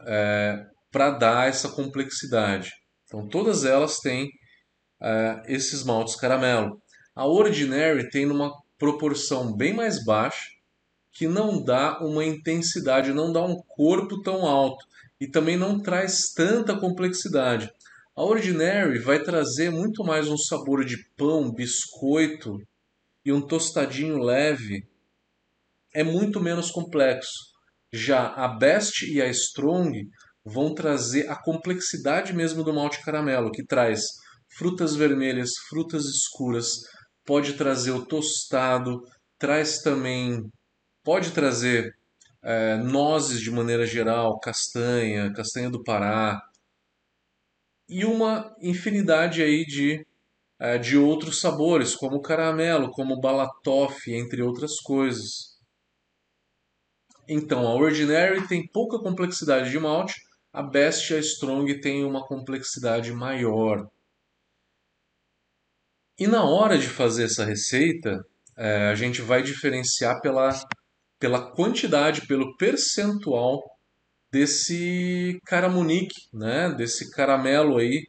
é, 0.06 0.66
para 0.90 1.10
dar 1.10 1.48
essa 1.48 1.68
complexidade. 1.68 2.72
Então 3.04 3.28
todas 3.28 3.64
elas 3.64 4.00
têm 4.00 4.28
é, 5.00 5.42
esses 5.46 5.84
maltes 5.84 6.16
caramelo. 6.16 6.82
A 7.14 7.26
Ordinary 7.26 8.10
tem 8.10 8.26
uma 8.26 8.52
proporção 8.78 9.54
bem 9.54 9.74
mais 9.74 10.04
baixa, 10.04 10.50
que 11.12 11.26
não 11.26 11.62
dá 11.62 11.98
uma 12.00 12.24
intensidade, 12.24 13.12
não 13.12 13.32
dá 13.32 13.44
um 13.44 13.56
corpo 13.66 14.22
tão 14.22 14.46
alto 14.46 14.84
e 15.20 15.26
também 15.26 15.56
não 15.56 15.80
traz 15.80 16.32
tanta 16.32 16.78
complexidade. 16.78 17.70
A 18.14 18.22
Ordinary 18.22 18.98
vai 18.98 19.22
trazer 19.22 19.70
muito 19.70 20.04
mais 20.04 20.28
um 20.28 20.36
sabor 20.36 20.84
de 20.84 20.96
pão, 21.16 21.52
biscoito 21.52 22.60
e 23.24 23.32
um 23.32 23.40
tostadinho 23.40 24.18
leve. 24.18 24.88
É 25.92 26.04
muito 26.04 26.40
menos 26.40 26.70
complexo. 26.70 27.48
Já 27.92 28.28
a 28.34 28.48
Best 28.48 29.04
e 29.10 29.20
a 29.20 29.28
Strong 29.28 30.08
vão 30.44 30.74
trazer 30.74 31.28
a 31.28 31.36
complexidade 31.36 32.32
mesmo 32.32 32.62
do 32.62 32.72
malte 32.72 33.02
caramelo, 33.04 33.50
que 33.50 33.64
traz 33.64 34.02
frutas 34.56 34.94
vermelhas, 34.94 35.50
frutas 35.68 36.04
escuras, 36.04 36.80
pode 37.28 37.58
trazer 37.58 37.90
o 37.90 38.06
tostado, 38.06 39.04
traz 39.38 39.82
também, 39.82 40.50
pode 41.04 41.30
trazer 41.32 41.94
é, 42.42 42.76
nozes 42.76 43.42
de 43.42 43.50
maneira 43.50 43.86
geral, 43.86 44.40
castanha, 44.40 45.30
castanha 45.34 45.68
do 45.68 45.84
Pará, 45.84 46.40
e 47.86 48.02
uma 48.06 48.56
infinidade 48.62 49.42
aí 49.42 49.66
de, 49.66 50.06
é, 50.58 50.78
de 50.78 50.96
outros 50.96 51.38
sabores, 51.38 51.94
como 51.94 52.22
caramelo, 52.22 52.90
como 52.92 53.20
balatoff, 53.20 54.10
entre 54.10 54.40
outras 54.40 54.80
coisas. 54.80 55.58
Então, 57.28 57.68
a 57.68 57.74
Ordinary 57.74 58.48
tem 58.48 58.66
pouca 58.66 58.98
complexidade 58.98 59.70
de 59.70 59.78
malte, 59.78 60.14
a 60.50 60.62
Best 60.62 61.12
e 61.12 61.16
a 61.16 61.18
Strong 61.18 61.78
tem 61.82 62.06
uma 62.06 62.26
complexidade 62.26 63.12
maior. 63.12 63.86
E 66.18 66.26
na 66.26 66.42
hora 66.42 66.76
de 66.76 66.88
fazer 66.88 67.26
essa 67.26 67.44
receita, 67.44 68.18
é, 68.56 68.88
a 68.88 68.94
gente 68.96 69.22
vai 69.22 69.40
diferenciar 69.40 70.20
pela, 70.20 70.50
pela 71.16 71.52
quantidade, 71.52 72.26
pelo 72.26 72.56
percentual 72.56 73.62
desse 74.32 75.38
caramunique, 75.46 76.16
né? 76.32 76.74
desse 76.74 77.08
caramelo 77.12 77.78
aí 77.78 78.04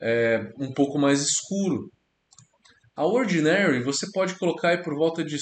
é, 0.00 0.50
um 0.58 0.72
pouco 0.72 0.98
mais 0.98 1.20
escuro. 1.20 1.90
A 2.96 3.04
Ordinary 3.04 3.82
você 3.82 4.10
pode 4.10 4.38
colocar 4.38 4.70
aí 4.70 4.82
por 4.82 4.94
volta 4.94 5.22
de 5.22 5.36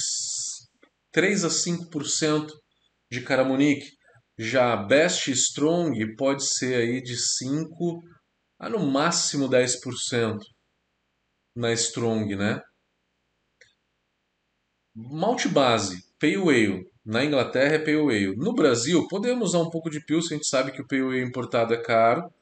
3 1.13 1.45
a 1.45 1.49
5% 1.49 2.49
de 3.09 3.21
caramunique. 3.23 3.87
Já 4.37 4.75
Best 4.75 5.31
Strong 5.31 6.17
pode 6.17 6.45
ser 6.45 6.75
aí 6.75 7.01
de 7.01 7.17
5 7.17 8.01
a 8.59 8.69
no 8.69 8.85
máximo 8.85 9.49
10% 9.49 10.39
na 11.61 11.73
Strong, 11.73 12.35
né? 12.35 12.63
Malte 14.95 15.49
base, 15.49 16.03
Pale 16.19 16.37
Ale. 16.37 16.91
Na 17.05 17.25
Inglaterra 17.25 17.75
é 17.75 17.79
Pale 17.79 18.01
Ale. 18.01 18.37
No 18.37 18.55
Brasil, 18.55 19.07
podemos 19.09 19.51
usar 19.51 19.61
um 19.61 19.71
pouco 19.71 19.91
de 19.91 20.01
Pilsen. 20.01 20.37
A 20.37 20.39
gente 20.39 20.49
sabe 20.49 20.73
que 20.73 20.81
o 20.81 20.87
Pale 20.87 21.03
Ale 21.03 21.23
importado 21.23 21.75
é 21.75 21.77
caro. 21.77 22.33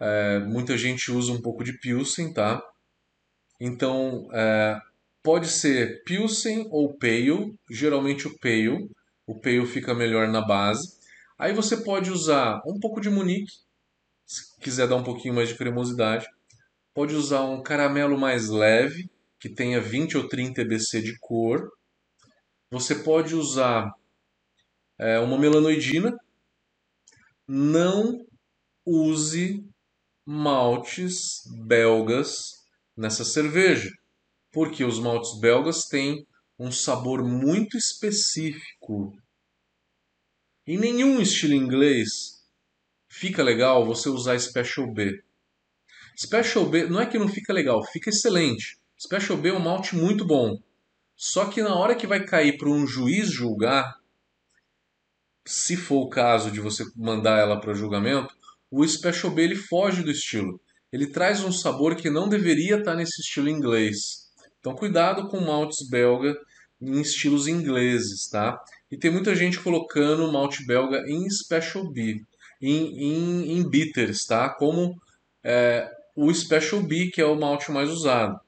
É, 0.00 0.40
muita 0.40 0.76
gente 0.76 1.10
usa 1.10 1.32
um 1.32 1.40
pouco 1.40 1.64
de 1.64 1.78
Pilsen, 1.78 2.32
tá? 2.32 2.62
Então, 3.60 4.28
é, 4.32 4.80
pode 5.22 5.48
ser 5.48 6.02
Pilsen 6.04 6.66
ou 6.70 6.96
Pale. 6.98 7.54
Geralmente 7.70 8.26
o 8.26 8.38
Pale. 8.38 8.90
O 9.26 9.40
Pale 9.40 9.66
fica 9.66 9.94
melhor 9.94 10.28
na 10.28 10.40
base. 10.40 10.98
Aí 11.38 11.52
você 11.52 11.76
pode 11.76 12.10
usar 12.10 12.60
um 12.66 12.80
pouco 12.80 13.00
de 13.00 13.08
Munique, 13.08 13.52
se 14.26 14.58
quiser 14.60 14.88
dar 14.88 14.96
um 14.96 15.04
pouquinho 15.04 15.34
mais 15.34 15.48
de 15.48 15.56
cremosidade. 15.56 16.26
Pode 16.98 17.14
usar 17.14 17.44
um 17.44 17.62
caramelo 17.62 18.18
mais 18.18 18.48
leve, 18.48 19.08
que 19.38 19.48
tenha 19.48 19.80
20 19.80 20.16
ou 20.16 20.26
30 20.26 20.62
EBC 20.62 21.00
de 21.00 21.16
cor. 21.20 21.70
Você 22.72 22.92
pode 22.92 23.36
usar 23.36 23.94
é, 24.98 25.20
uma 25.20 25.38
melanoidina. 25.38 26.18
Não 27.46 28.26
use 28.84 29.64
maltes 30.26 31.44
belgas 31.68 32.66
nessa 32.96 33.24
cerveja, 33.24 33.92
porque 34.50 34.82
os 34.82 34.98
maltes 34.98 35.38
belgas 35.38 35.84
têm 35.84 36.26
um 36.58 36.72
sabor 36.72 37.22
muito 37.22 37.76
específico. 37.78 39.16
Em 40.66 40.76
nenhum 40.76 41.20
estilo 41.20 41.54
inglês 41.54 42.44
fica 43.08 43.40
legal 43.40 43.86
você 43.86 44.08
usar 44.08 44.36
Special 44.40 44.92
B. 44.92 45.22
Special 46.18 46.66
B 46.66 46.86
não 46.86 47.00
é 47.00 47.06
que 47.06 47.18
não 47.18 47.28
fica 47.28 47.52
legal, 47.52 47.84
fica 47.92 48.10
excelente. 48.10 48.76
Special 49.00 49.38
B 49.38 49.50
é 49.50 49.52
um 49.52 49.60
malte 49.60 49.94
muito 49.94 50.24
bom. 50.24 50.58
Só 51.16 51.46
que 51.46 51.62
na 51.62 51.74
hora 51.76 51.94
que 51.94 52.08
vai 52.08 52.24
cair 52.24 52.58
para 52.58 52.68
um 52.68 52.86
juiz 52.86 53.30
julgar, 53.30 53.96
se 55.46 55.76
for 55.76 56.02
o 56.02 56.08
caso 56.08 56.50
de 56.50 56.60
você 56.60 56.84
mandar 56.96 57.38
ela 57.38 57.60
para 57.60 57.72
julgamento, 57.72 58.34
o 58.68 58.86
Special 58.86 59.32
B 59.32 59.42
ele 59.42 59.54
foge 59.54 60.02
do 60.02 60.10
estilo. 60.10 60.60
Ele 60.92 61.06
traz 61.06 61.44
um 61.44 61.52
sabor 61.52 61.94
que 61.94 62.10
não 62.10 62.28
deveria 62.28 62.78
estar 62.78 62.96
nesse 62.96 63.20
estilo 63.20 63.48
inglês. 63.48 64.28
Então 64.58 64.74
cuidado 64.74 65.28
com 65.28 65.40
maltes 65.40 65.88
belga 65.88 66.36
em 66.80 67.00
estilos 67.00 67.46
ingleses, 67.46 68.28
tá? 68.28 68.60
E 68.90 68.96
tem 68.96 69.10
muita 69.10 69.36
gente 69.36 69.60
colocando 69.60 70.32
malte 70.32 70.66
belga 70.66 71.04
em 71.06 71.30
Special 71.30 71.88
B, 71.92 72.22
em, 72.60 73.04
em, 73.04 73.52
em 73.52 73.68
bitters, 73.68 74.24
tá? 74.24 74.48
Como 74.48 75.00
é, 75.44 75.88
o 76.20 76.34
Special 76.34 76.82
B, 76.82 77.10
que 77.12 77.20
é 77.20 77.24
o 77.24 77.38
malte 77.38 77.70
mais 77.70 77.88
usado. 77.88 78.40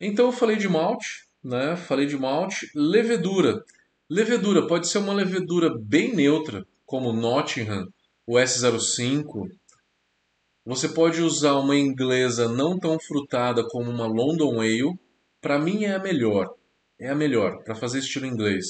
Então 0.00 0.26
eu 0.26 0.32
falei 0.32 0.54
de 0.54 0.68
malte, 0.68 1.26
né? 1.42 1.74
Falei 1.74 2.06
de 2.06 2.16
malte, 2.16 2.70
levedura. 2.72 3.64
Levedura 4.08 4.64
pode 4.68 4.86
ser 4.86 4.98
uma 4.98 5.12
levedura 5.12 5.76
bem 5.76 6.14
neutra, 6.14 6.64
como 6.86 7.12
Nottingham, 7.12 7.88
o 8.24 8.34
S05. 8.34 9.50
Você 10.64 10.88
pode 10.88 11.20
usar 11.20 11.54
uma 11.54 11.74
inglesa 11.74 12.48
não 12.48 12.78
tão 12.78 12.96
frutada 13.00 13.66
como 13.66 13.90
uma 13.90 14.06
London 14.06 14.60
Ale. 14.60 14.96
Para 15.40 15.58
mim 15.58 15.82
é 15.82 15.96
a 15.96 15.98
melhor. 15.98 16.54
É 16.96 17.08
a 17.08 17.16
melhor 17.16 17.64
para 17.64 17.74
fazer 17.74 17.98
estilo 17.98 18.26
inglês. 18.26 18.66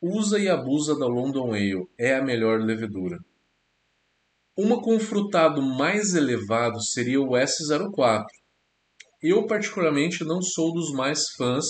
Usa 0.00 0.38
e 0.38 0.48
abusa 0.48 0.96
da 0.96 1.08
London 1.08 1.52
Ale. 1.52 1.88
É 1.98 2.14
a 2.14 2.22
melhor 2.22 2.60
levedura. 2.60 3.18
Uma 4.56 4.80
com 4.80 4.98
frutado 4.98 5.60
mais 5.60 6.14
elevado 6.14 6.82
seria 6.82 7.20
o 7.20 7.32
S04. 7.32 8.24
Eu, 9.22 9.46
particularmente, 9.46 10.24
não 10.24 10.40
sou 10.40 10.72
dos 10.72 10.92
mais 10.92 11.28
fãs 11.36 11.64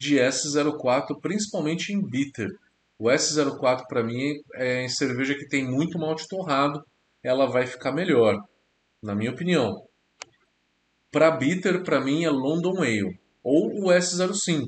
de 0.00 0.16
S04, 0.16 1.20
principalmente 1.20 1.92
em 1.92 2.00
bitter. 2.00 2.48
O 2.98 3.08
S04 3.08 3.82
para 3.86 4.02
mim 4.02 4.32
é 4.54 4.82
em 4.82 4.88
cerveja 4.88 5.34
que 5.34 5.46
tem 5.46 5.70
muito 5.70 5.98
malte 5.98 6.26
torrado, 6.26 6.82
ela 7.22 7.44
vai 7.44 7.66
ficar 7.66 7.92
melhor, 7.92 8.38
na 9.02 9.14
minha 9.14 9.32
opinião. 9.32 9.74
Para 11.12 11.30
bitter, 11.30 11.82
para 11.82 12.00
mim 12.00 12.24
é 12.24 12.30
London 12.30 12.80
Ale 12.80 13.20
ou 13.42 13.68
o 13.84 13.92
S05. 13.92 14.64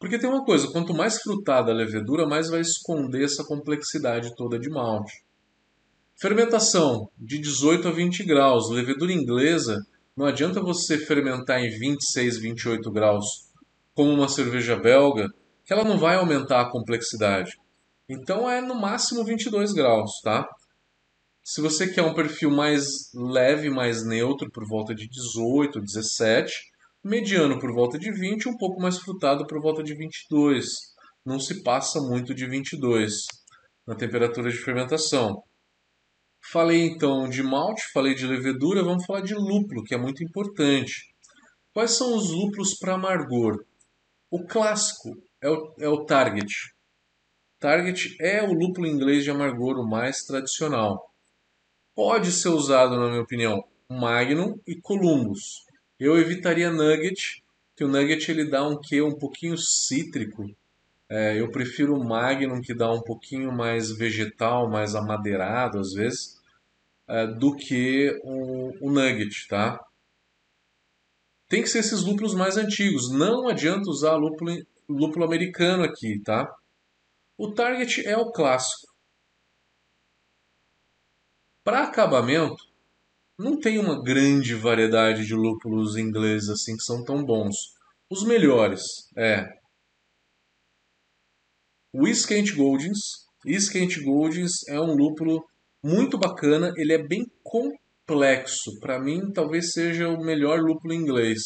Porque 0.00 0.18
tem 0.18 0.30
uma 0.30 0.42
coisa, 0.42 0.72
quanto 0.72 0.94
mais 0.94 1.20
frutada 1.20 1.70
a 1.70 1.74
levedura, 1.74 2.26
mais 2.26 2.48
vai 2.48 2.60
esconder 2.60 3.22
essa 3.22 3.44
complexidade 3.44 4.34
toda 4.34 4.58
de 4.58 4.70
malte. 4.70 5.12
Fermentação 6.18 7.10
de 7.18 7.38
18 7.38 7.88
a 7.88 7.92
20 7.92 8.24
graus. 8.24 8.70
Levedura 8.70 9.12
inglesa, 9.12 9.78
não 10.16 10.24
adianta 10.24 10.62
você 10.62 10.96
fermentar 10.96 11.60
em 11.60 11.68
26, 11.68 12.40
28 12.40 12.90
graus 12.90 13.26
como 13.94 14.10
uma 14.10 14.28
cerveja 14.28 14.74
belga, 14.74 15.28
que 15.66 15.72
ela 15.72 15.84
não 15.84 15.98
vai 15.98 16.16
aumentar 16.16 16.62
a 16.62 16.70
complexidade. 16.70 17.52
Então 18.08 18.48
é 18.48 18.62
no 18.62 18.74
máximo 18.74 19.22
22 19.22 19.74
graus, 19.74 20.10
tá? 20.24 20.48
Se 21.44 21.60
você 21.60 21.86
quer 21.92 22.02
um 22.02 22.14
perfil 22.14 22.50
mais 22.50 22.84
leve, 23.14 23.68
mais 23.68 24.02
neutro, 24.02 24.50
por 24.50 24.66
volta 24.66 24.94
de 24.94 25.06
18, 25.06 25.78
17, 25.78 26.52
mediano 27.04 27.58
por 27.58 27.72
volta 27.72 27.98
de 27.98 28.12
20 28.12 28.48
um 28.48 28.56
pouco 28.56 28.80
mais 28.80 28.98
frutado 28.98 29.46
por 29.46 29.60
volta 29.60 29.82
de 29.82 29.94
22. 29.94 30.66
Não 31.24 31.38
se 31.38 31.62
passa 31.62 32.00
muito 32.00 32.34
de 32.34 32.46
22 32.46 33.12
na 33.86 33.94
temperatura 33.94 34.50
de 34.50 34.58
fermentação. 34.58 35.42
Falei 36.50 36.86
então 36.86 37.28
de 37.28 37.42
malte, 37.42 37.82
falei 37.92 38.14
de 38.14 38.26
levedura, 38.26 38.82
vamos 38.82 39.04
falar 39.04 39.20
de 39.20 39.34
lúpulo, 39.34 39.84
que 39.84 39.94
é 39.94 39.98
muito 39.98 40.24
importante. 40.24 41.14
Quais 41.72 41.92
são 41.92 42.16
os 42.16 42.30
lúpulos 42.30 42.78
para 42.78 42.94
amargor? 42.94 43.64
O 44.30 44.46
clássico 44.46 45.10
é 45.42 45.48
o, 45.48 45.74
é 45.80 45.88
o 45.88 46.04
Target. 46.04 46.52
Target 47.58 48.16
é 48.20 48.42
o 48.42 48.52
lúpulo 48.52 48.86
inglês 48.86 49.22
de 49.22 49.30
amargor, 49.30 49.76
o 49.78 49.88
mais 49.88 50.24
tradicional. 50.24 51.12
Pode 51.94 52.32
ser 52.32 52.48
usado, 52.48 52.96
na 52.96 53.08
minha 53.08 53.22
opinião, 53.22 53.62
Magnum 53.88 54.54
e 54.66 54.80
Columbus. 54.80 55.69
Eu 56.00 56.18
evitaria 56.18 56.72
Nugget, 56.72 57.44
que 57.76 57.84
o 57.84 57.88
Nugget 57.88 58.30
ele 58.30 58.48
dá 58.48 58.66
um 58.66 58.80
quê 58.80 59.02
um 59.02 59.12
pouquinho 59.12 59.58
cítrico. 59.58 60.50
É, 61.10 61.38
eu 61.38 61.50
prefiro 61.50 61.94
o 61.94 62.02
Magnum, 62.02 62.62
que 62.62 62.72
dá 62.72 62.90
um 62.90 63.02
pouquinho 63.02 63.52
mais 63.52 63.92
vegetal, 63.92 64.70
mais 64.70 64.94
amadeirado 64.94 65.78
às 65.78 65.92
vezes, 65.92 66.40
é, 67.06 67.26
do 67.26 67.54
que 67.54 68.18
o, 68.24 68.86
o 68.86 68.90
Nugget, 68.90 69.46
tá? 69.46 69.78
Tem 71.46 71.62
que 71.62 71.68
ser 71.68 71.80
esses 71.80 72.02
lúpulos 72.02 72.32
mais 72.32 72.56
antigos. 72.56 73.12
Não 73.12 73.46
adianta 73.46 73.90
usar 73.90 74.16
lúpulo, 74.16 74.56
lúpulo 74.88 75.24
americano 75.26 75.84
aqui, 75.84 76.18
tá? 76.24 76.50
O 77.36 77.52
Target 77.52 78.06
é 78.06 78.16
o 78.16 78.30
clássico. 78.32 78.90
Para 81.62 81.84
acabamento, 81.84 82.69
não 83.40 83.58
tem 83.58 83.78
uma 83.78 84.02
grande 84.02 84.54
variedade 84.54 85.24
de 85.24 85.34
lúpulos 85.34 85.96
ingleses 85.96 86.50
assim 86.50 86.76
que 86.76 86.82
são 86.82 87.02
tão 87.02 87.24
bons. 87.24 87.56
Os 88.10 88.22
melhores 88.22 88.82
é 89.16 89.48
o 91.92 92.06
Iskent 92.06 92.54
Goldings. 92.54 92.98
Iskent 93.46 94.02
Goldings 94.04 94.68
é 94.68 94.78
um 94.78 94.94
lúpulo 94.94 95.42
muito 95.82 96.18
bacana, 96.18 96.70
ele 96.76 96.92
é 96.92 97.02
bem 97.02 97.24
complexo. 97.42 98.78
Para 98.78 99.00
mim, 99.00 99.32
talvez 99.32 99.72
seja 99.72 100.08
o 100.08 100.22
melhor 100.22 100.60
lúpulo 100.60 100.92
inglês. 100.92 101.40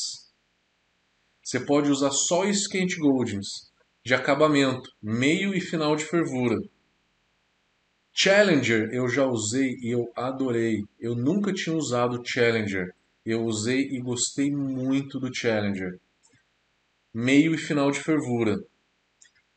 Você 1.45 1.65
pode 1.65 1.91
usar 1.91 2.11
só 2.11 2.45
Iskent 2.45 2.99
Goldings 2.99 3.73
de 4.05 4.15
acabamento, 4.15 4.91
meio 5.01 5.55
e 5.55 5.61
final 5.61 5.95
de 5.95 6.05
fervura. 6.05 6.57
Challenger 8.17 8.91
eu 8.93 9.09
já 9.09 9.27
usei 9.27 9.77
e 9.83 9.91
eu 9.91 10.09
adorei. 10.15 10.85
Eu 11.01 11.17
nunca 11.17 11.53
tinha 11.53 11.75
usado 11.75 12.23
Challenger. 12.25 12.95
Eu 13.27 13.45
usei 13.45 13.89
e 13.91 13.99
gostei 14.01 14.53
muito 14.53 15.19
do 15.19 15.35
Challenger. 15.35 15.99
Meio 17.13 17.53
e 17.53 17.59
final 17.59 17.91
de 17.91 17.99
fervura. 17.99 18.63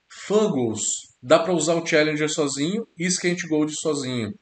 Fuggles, 0.10 0.82
dá 1.22 1.38
para 1.38 1.54
usar 1.54 1.76
o 1.76 1.86
Challenger 1.86 2.28
sozinho 2.28 2.88
e 2.98 3.06
Skent 3.06 3.48
Gold 3.48 3.72
sozinho. 3.80 4.34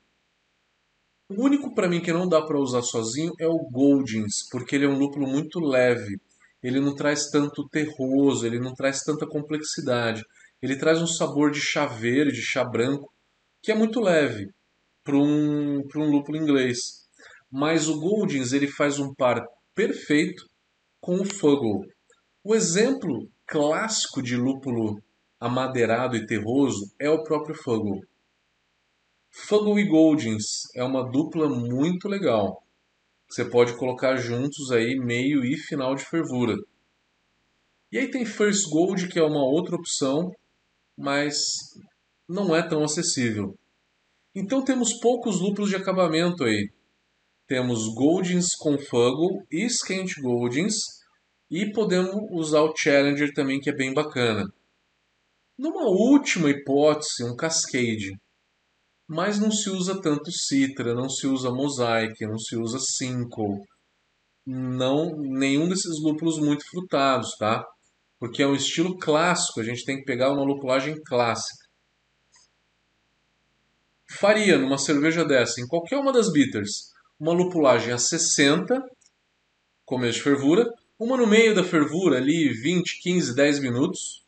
O 1.27 1.43
único 1.43 1.75
para 1.75 1.89
mim 1.89 1.99
que 1.99 2.13
não 2.13 2.29
dá 2.29 2.41
para 2.41 2.59
usar 2.59 2.83
sozinho 2.83 3.33
é 3.37 3.47
o 3.47 3.57
Goldings, 3.57 4.47
porque 4.49 4.77
ele 4.77 4.85
é 4.85 4.89
um 4.89 4.97
lúpulo 4.97 5.27
muito 5.27 5.59
leve. 5.59 6.17
Ele 6.63 6.79
não 6.79 6.95
traz 6.95 7.29
tanto 7.29 7.67
terroso, 7.67 8.45
ele 8.45 8.59
não 8.59 8.73
traz 8.73 9.01
tanta 9.01 9.27
complexidade. 9.27 10.23
Ele 10.61 10.77
traz 10.77 11.01
um 11.01 11.07
sabor 11.07 11.51
de 11.51 11.59
chá 11.59 11.85
verde, 11.85 12.41
chá 12.41 12.63
branco, 12.63 13.11
que 13.65 13.71
é 13.71 13.75
muito 13.75 13.99
leve 13.99 14.53
para 15.03 15.17
um, 15.17 15.79
um 15.79 16.11
lúpulo 16.11 16.37
inglês. 16.37 17.07
Mas 17.51 17.87
o 17.87 17.99
Goldings 17.99 18.53
ele 18.53 18.67
faz 18.67 18.99
um 18.99 19.11
par 19.11 19.43
perfeito 19.73 20.47
com 21.01 21.15
o 21.15 21.25
Fuggle. 21.25 21.81
O 22.43 22.53
exemplo 22.53 23.27
clássico 23.47 24.21
de 24.21 24.37
lúpulo 24.37 25.01
amadeirado 25.39 26.15
e 26.15 26.27
terroso 26.27 26.93
é 26.99 27.09
o 27.09 27.23
próprio 27.23 27.55
Fuggle. 27.55 28.01
Fuggle 29.31 29.79
e 29.79 29.87
Goldings 29.87 30.69
é 30.75 30.83
uma 30.83 31.03
dupla 31.09 31.49
muito 31.49 32.07
legal. 32.07 32.63
Você 33.27 33.45
pode 33.45 33.75
colocar 33.77 34.15
juntos 34.17 34.71
aí 34.71 34.95
meio 34.95 35.43
e 35.43 35.57
final 35.57 35.95
de 35.95 36.05
fervura. 36.05 36.55
E 37.91 37.97
aí 37.97 38.11
tem 38.11 38.25
First 38.25 38.69
Gold, 38.69 39.07
que 39.07 39.17
é 39.17 39.23
uma 39.23 39.43
outra 39.43 39.75
opção, 39.75 40.31
mas 40.95 41.35
não 42.27 42.55
é 42.55 42.67
tão 42.67 42.83
acessível. 42.83 43.55
Então 44.33 44.63
temos 44.63 44.99
poucos 44.99 45.39
lúpulos 45.39 45.69
de 45.69 45.75
acabamento 45.75 46.43
aí. 46.43 46.69
Temos 47.47 47.93
Goldings 47.93 48.55
com 48.55 48.77
Fuggle 48.77 49.45
e 49.51 49.65
Skent 49.69 50.15
Goldings 50.21 50.75
e 51.49 51.71
podemos 51.71 52.15
usar 52.31 52.61
o 52.61 52.75
Challenger 52.75 53.33
também 53.33 53.59
que 53.59 53.69
é 53.69 53.75
bem 53.75 53.93
bacana. 53.93 54.45
Numa 55.57 55.85
última 55.85 56.49
hipótese, 56.49 57.23
um 57.23 57.35
Cascade. 57.35 58.11
Mas 59.07 59.39
não 59.39 59.51
se 59.51 59.69
usa 59.69 60.01
tanto 60.01 60.31
Citra, 60.31 60.95
não 60.95 61.07
se 61.07 61.27
usa 61.27 61.51
Mosaic, 61.51 62.25
não 62.25 62.39
se 62.39 62.57
usa 62.57 62.79
Simcoe. 62.79 63.61
Não, 64.45 65.15
nenhum 65.15 65.69
desses 65.69 66.01
lúpulos 66.01 66.39
muito 66.39 66.67
frutados, 66.69 67.35
tá? 67.37 67.63
Porque 68.19 68.43
é 68.43 68.47
um 68.47 68.55
estilo 68.55 68.97
clássico, 68.97 69.59
a 69.59 69.63
gente 69.63 69.85
tem 69.85 69.97
que 69.97 70.05
pegar 70.05 70.31
uma 70.31 70.43
lupulagem 70.43 71.01
clássica. 71.03 71.64
Faria 74.09 74.57
numa 74.57 74.77
cerveja 74.77 75.25
dessa, 75.25 75.61
em 75.61 75.67
qualquer 75.67 75.97
uma 75.97 76.13
das 76.13 76.31
bitters, 76.31 76.91
uma 77.19 77.33
lupulagem 77.33 77.93
a 77.93 77.97
60, 77.97 78.81
começo 79.85 80.17
de 80.17 80.23
fervura, 80.23 80.69
uma 80.99 81.17
no 81.17 81.27
meio 81.27 81.53
da 81.53 81.63
fervura, 81.63 82.17
ali 82.17 82.53
20, 82.53 83.01
15, 83.01 83.35
10 83.35 83.59
minutos, 83.59 84.25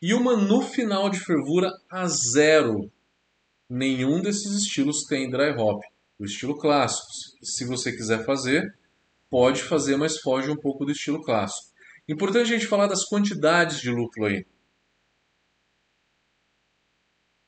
e 0.00 0.14
uma 0.14 0.36
no 0.36 0.62
final 0.62 1.10
de 1.10 1.18
fervura 1.18 1.70
a 1.90 2.06
zero. 2.06 2.90
Nenhum 3.68 4.20
desses 4.20 4.52
estilos 4.62 5.04
tem 5.04 5.30
dry 5.30 5.50
hop. 5.58 5.82
O 6.18 6.24
estilo 6.24 6.56
clássico, 6.56 7.06
se 7.42 7.64
você 7.64 7.92
quiser 7.92 8.24
fazer, 8.24 8.76
pode 9.30 9.62
fazer, 9.62 9.96
mas 9.96 10.18
foge 10.18 10.50
um 10.50 10.56
pouco 10.56 10.84
do 10.84 10.92
estilo 10.92 11.22
clássico. 11.22 11.68
Importante 12.08 12.52
a 12.52 12.56
gente 12.56 12.66
falar 12.66 12.86
das 12.86 13.04
quantidades 13.04 13.80
de 13.80 13.90
lúpulo 13.90 14.26
aí. 14.26 14.46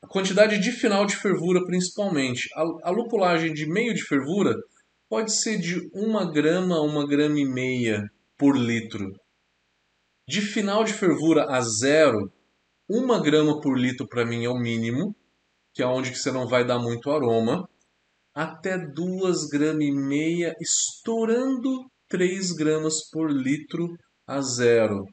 quantidade 0.11 0.59
de 0.59 0.71
final 0.71 1.05
de 1.05 1.15
fervura, 1.15 1.63
principalmente. 1.65 2.49
A, 2.53 2.89
a 2.89 2.91
lupulagem 2.91 3.53
de 3.53 3.65
meio 3.65 3.93
de 3.93 4.03
fervura 4.03 4.53
pode 5.09 5.33
ser 5.33 5.57
de 5.57 5.89
1 5.93 6.31
grama 6.31 6.75
a 6.75 6.81
1 6.81 7.07
grama 7.07 7.39
e 7.39 7.45
meia 7.45 8.11
por 8.37 8.57
litro. 8.57 9.09
De 10.27 10.41
final 10.41 10.83
de 10.83 10.93
fervura 10.93 11.45
a 11.49 11.61
zero, 11.61 12.31
1 12.89 13.21
grama 13.21 13.61
por 13.61 13.77
litro 13.77 14.05
para 14.07 14.25
mim 14.25 14.43
é 14.43 14.49
o 14.49 14.59
mínimo, 14.59 15.15
que 15.73 15.81
é 15.81 15.85
onde 15.85 16.11
que 16.11 16.17
você 16.17 16.31
não 16.31 16.45
vai 16.45 16.65
dar 16.65 16.79
muito 16.79 17.09
aroma, 17.09 17.67
até 18.33 18.77
2 18.77 19.47
gramas 19.47 19.85
e 19.85 19.91
meia, 19.91 20.53
estourando 20.59 21.89
3 22.09 22.51
gramas 22.51 23.09
por 23.09 23.31
litro 23.31 23.97
a 24.27 24.41
zero. 24.41 25.05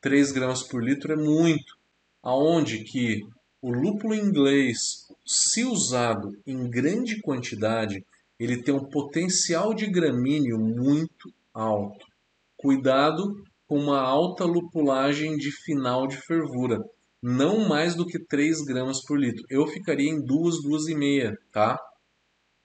3 0.00 0.32
gramas 0.32 0.64
por 0.64 0.82
litro 0.82 1.12
é 1.12 1.16
muito. 1.16 1.78
Aonde 2.22 2.82
que 2.84 3.20
o 3.60 3.72
lúpulo 3.72 4.14
inglês, 4.14 5.06
se 5.26 5.64
usado 5.64 6.32
em 6.46 6.68
grande 6.70 7.20
quantidade, 7.20 8.04
ele 8.38 8.62
tem 8.62 8.72
um 8.72 8.84
potencial 8.84 9.74
de 9.74 9.86
gramíneo 9.90 10.58
muito 10.58 11.32
alto. 11.52 12.06
Cuidado 12.56 13.42
com 13.66 13.78
uma 13.78 14.00
alta 14.00 14.44
lupulagem 14.44 15.36
de 15.36 15.50
final 15.50 16.06
de 16.06 16.16
fervura, 16.16 16.82
não 17.22 17.68
mais 17.68 17.94
do 17.94 18.06
que 18.06 18.18
3 18.18 18.62
gramas 18.62 19.04
por 19.04 19.18
litro. 19.18 19.44
Eu 19.50 19.66
ficaria 19.66 20.08
em 20.08 20.24
2, 20.24 20.62
2,5, 20.62 21.36
tá? 21.52 21.78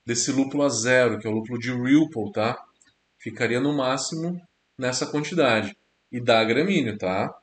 Desse 0.06 0.32
lúpulo 0.32 0.64
a 0.64 0.70
zero, 0.70 1.18
que 1.18 1.28
é 1.28 1.30
o 1.30 1.34
lúpulo 1.34 1.58
de 1.58 1.72
Ripple, 1.72 2.32
tá? 2.32 2.58
Ficaria 3.18 3.60
no 3.60 3.76
máximo 3.76 4.40
nessa 4.78 5.08
quantidade. 5.08 5.76
E 6.12 6.22
dá 6.22 6.44
gramíneo, 6.44 6.98
tá? 6.98 7.34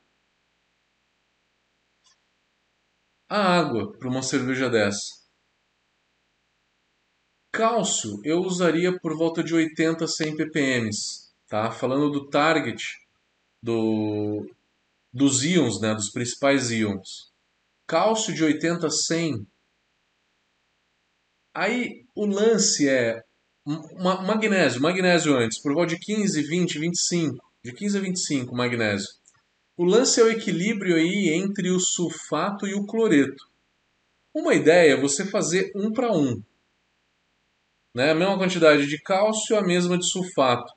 A 3.31 3.61
água 3.61 3.93
para 3.97 4.09
uma 4.09 4.25
cerveja 4.25 4.69
dessa. 4.69 5.21
Cálcio 7.53 8.21
eu 8.25 8.41
usaria 8.41 8.99
por 8.99 9.17
volta 9.17 9.41
de 9.41 9.55
80 9.55 10.05
a 10.05 10.09
100 10.09 10.37
ppm, 10.37 10.91
tá? 11.47 11.71
Falando 11.71 12.11
do 12.11 12.29
target 12.29 12.83
do, 13.63 14.53
dos 15.13 15.45
íons, 15.45 15.81
né, 15.81 15.95
dos 15.95 16.11
principais 16.11 16.73
íons. 16.73 17.31
Cálcio 17.87 18.35
de 18.35 18.43
80 18.43 18.89
a 18.89 18.91
100. 18.91 19.47
Aí 21.55 22.05
o 22.17 22.27
lance 22.27 22.89
é 22.89 23.23
magnésio, 24.27 24.83
magnésio 24.83 25.37
antes, 25.37 25.63
por 25.63 25.73
volta 25.73 25.95
de 25.95 26.01
15, 26.01 26.43
20, 26.43 26.79
25, 26.81 27.53
de 27.63 27.73
15 27.73 27.97
a 27.97 28.01
25 28.01 28.57
magnésio. 28.57 29.20
O 29.81 29.85
lance 29.87 30.21
é 30.21 30.25
o 30.25 30.29
equilíbrio 30.29 30.95
aí 30.95 31.31
entre 31.31 31.71
o 31.71 31.81
sulfato 31.81 32.67
e 32.67 32.75
o 32.75 32.85
cloreto. 32.85 33.49
Uma 34.35 34.53
ideia 34.53 34.93
é 34.93 35.01
você 35.01 35.25
fazer 35.25 35.73
um 35.75 35.91
para 35.91 36.13
um. 36.13 36.43
Né? 37.95 38.11
A 38.11 38.15
mesma 38.15 38.37
quantidade 38.37 38.87
de 38.87 38.99
cálcio, 38.99 39.57
a 39.57 39.63
mesma 39.63 39.97
de 39.97 40.07
sulfato. 40.07 40.71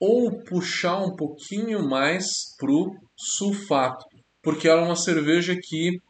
Ou 0.00 0.42
puxar 0.42 1.04
um 1.04 1.14
pouquinho 1.14 1.88
mais 1.88 2.26
pro 2.58 2.96
sulfato, 3.16 4.04
porque 4.42 4.66
ela 4.68 4.80
é 4.82 4.86
uma 4.86 4.96
cerveja 4.96 5.56
que 5.62 6.02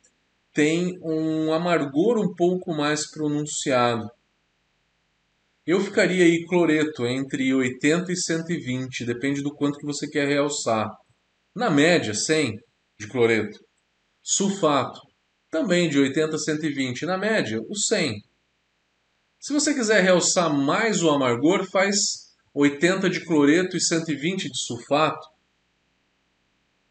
tem 0.55 0.98
um 1.02 1.52
amargor 1.52 2.18
um 2.18 2.35
pouco 2.35 2.72
mais 2.72 3.11
pronunciado. 3.11 4.11
Eu 5.66 5.81
ficaria 5.81 6.24
aí 6.24 6.46
cloreto 6.46 7.05
entre 7.05 7.52
80 7.52 8.11
e 8.11 8.16
120, 8.16 9.05
depende 9.05 9.42
do 9.42 9.55
quanto 9.55 9.79
que 9.79 9.85
você 9.85 10.09
quer 10.09 10.26
realçar. 10.26 10.88
Na 11.57 11.71
média, 11.71 12.12
100 12.12 12.61
de 13.01 13.09
cloreto. 13.09 13.59
Sulfato, 14.23 15.01
também 15.51 15.88
de 15.88 15.99
80 15.99 16.37
a 16.37 16.38
120. 16.38 17.07
Na 17.07 17.16
média, 17.16 17.59
o 17.66 17.75
100. 17.75 18.23
Se 19.40 19.55
você 19.55 19.73
quiser 19.73 20.03
realçar 20.03 20.53
mais 20.53 21.03
o 21.03 21.09
amargor, 21.09 21.66
faz 21.71 21.97
80 22.53 23.09
de 23.09 23.25
cloreto 23.25 23.75
e 23.75 23.81
120 23.81 24.51
de 24.51 24.59
sulfato 24.59 25.27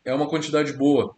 é 0.04 0.14
uma 0.14 0.30
quantidade 0.30 0.72
boa. 0.74 1.16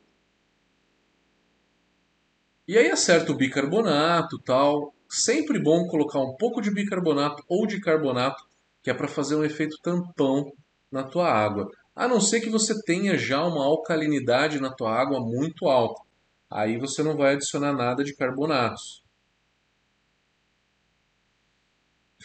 E 2.67 2.77
aí 2.77 2.89
acerta 2.89 3.31
o 3.31 3.38
bicarbonato, 3.38 4.39
tal. 4.39 4.93
Sempre 5.10 5.62
bom 5.62 5.88
colocar 5.88 6.19
um 6.19 6.36
pouco 6.38 6.62
de 6.62 6.73
bicarbonato 6.73 7.41
ou 7.47 7.65
de 7.65 7.79
carbonato, 7.79 8.43
que 8.81 8.89
é 8.89 8.93
para 8.93 9.07
fazer 9.07 9.36
um 9.36 9.43
efeito 9.43 9.77
tampão 9.81 10.51
na 10.91 11.03
tua 11.03 11.29
água. 11.29 11.69
A 11.97 12.07
não 12.07 12.21
ser 12.21 12.41
que 12.41 12.49
você 12.49 12.79
tenha 12.83 13.17
já 13.17 13.43
uma 13.43 13.65
alcalinidade 13.65 14.60
na 14.60 14.71
tua 14.71 14.93
água 14.93 15.19
muito 15.19 15.67
alta. 15.67 15.99
Aí 16.47 16.77
você 16.77 17.01
não 17.01 17.17
vai 17.17 17.33
adicionar 17.33 17.73
nada 17.73 18.03
de 18.03 18.15
carbonatos. 18.15 19.01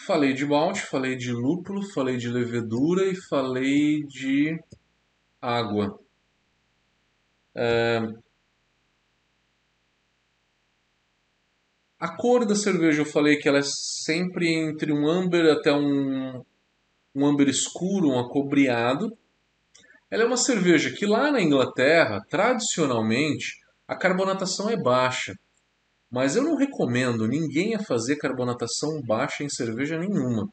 Falei 0.07 0.35
de 0.35 0.45
malte, 0.45 0.83
falei 0.83 1.17
de 1.17 1.33
lúpulo, 1.33 1.83
falei 1.95 2.19
de 2.19 2.29
levedura 2.29 3.07
e 3.07 3.17
falei 3.17 4.03
de 4.07 4.63
água. 5.41 5.99
É... 7.55 7.99
A 11.99 12.15
cor 12.15 12.45
da 12.45 12.55
cerveja 12.55 13.01
eu 13.01 13.07
falei 13.07 13.39
que 13.39 13.49
ela 13.49 13.59
é 13.59 13.63
sempre 13.65 14.53
entre 14.53 14.93
um 14.93 15.09
amber 15.09 15.51
até 15.51 15.73
um, 15.73 16.45
um 17.15 17.27
amber 17.27 17.49
escuro, 17.49 18.09
um 18.09 18.21
acobreado. 18.21 19.17
Ela 20.13 20.25
é 20.25 20.27
uma 20.27 20.37
cerveja 20.37 20.91
que 20.91 21.07
lá 21.07 21.33
na 21.33 21.41
Inglaterra, 21.41 22.21
tradicionalmente, 22.29 23.55
a 23.89 23.97
carbonatação 23.97 24.69
é 24.69 24.77
baixa. 24.77 25.35
Mas 26.11 26.37
eu 26.37 26.43
não 26.43 26.55
recomendo 26.55 27.27
ninguém 27.27 27.75
a 27.75 27.83
fazer 27.83 28.17
carbonatação 28.17 29.01
baixa 29.01 29.43
em 29.43 29.49
cerveja 29.49 29.99
nenhuma. 29.99 30.47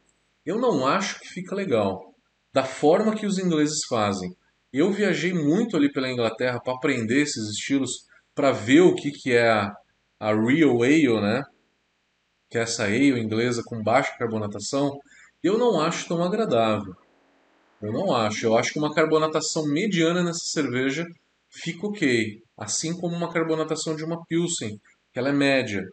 Eu 0.45 0.57
não 0.57 0.87
acho 0.87 1.19
que 1.19 1.27
fica 1.27 1.53
legal. 1.53 2.15
Da 2.53 2.63
forma 2.63 3.13
que 3.13 3.25
os 3.25 3.37
ingleses 3.37 3.83
fazem. 3.89 4.33
Eu 4.71 4.93
viajei 4.93 5.33
muito 5.33 5.75
ali 5.75 5.91
pela 5.91 6.09
Inglaterra 6.09 6.61
para 6.63 6.75
aprender 6.75 7.23
esses 7.23 7.49
estilos, 7.49 8.07
para 8.33 8.53
ver 8.53 8.79
o 8.79 8.95
que, 8.95 9.11
que 9.11 9.33
é 9.33 9.49
a, 9.49 9.73
a 10.21 10.33
Real 10.33 10.81
Ale, 10.81 11.19
né? 11.19 11.43
Que 12.49 12.57
é 12.57 12.61
essa 12.61 12.85
ale 12.85 13.19
inglesa 13.19 13.61
com 13.65 13.83
baixa 13.83 14.15
carbonatação. 14.17 14.97
Eu 15.43 15.57
não 15.57 15.81
acho 15.81 16.07
tão 16.07 16.23
agradável. 16.23 16.95
Eu 17.81 17.93
não 17.93 18.13
acho. 18.13 18.45
Eu 18.45 18.57
acho 18.57 18.73
que 18.73 18.79
uma 18.79 18.93
carbonatação 18.93 19.65
mediana 19.65 20.23
nessa 20.23 20.43
cerveja 20.45 21.05
fica 21.49 21.87
ok. 21.87 22.41
Assim 22.57 22.95
como 22.99 23.15
uma 23.15 23.31
carbonatação 23.31 23.95
de 23.95 24.03
uma 24.03 24.23
Pilsen, 24.25 24.79
que 25.11 25.19
ela 25.19 25.29
é 25.29 25.33
média. 25.33 25.87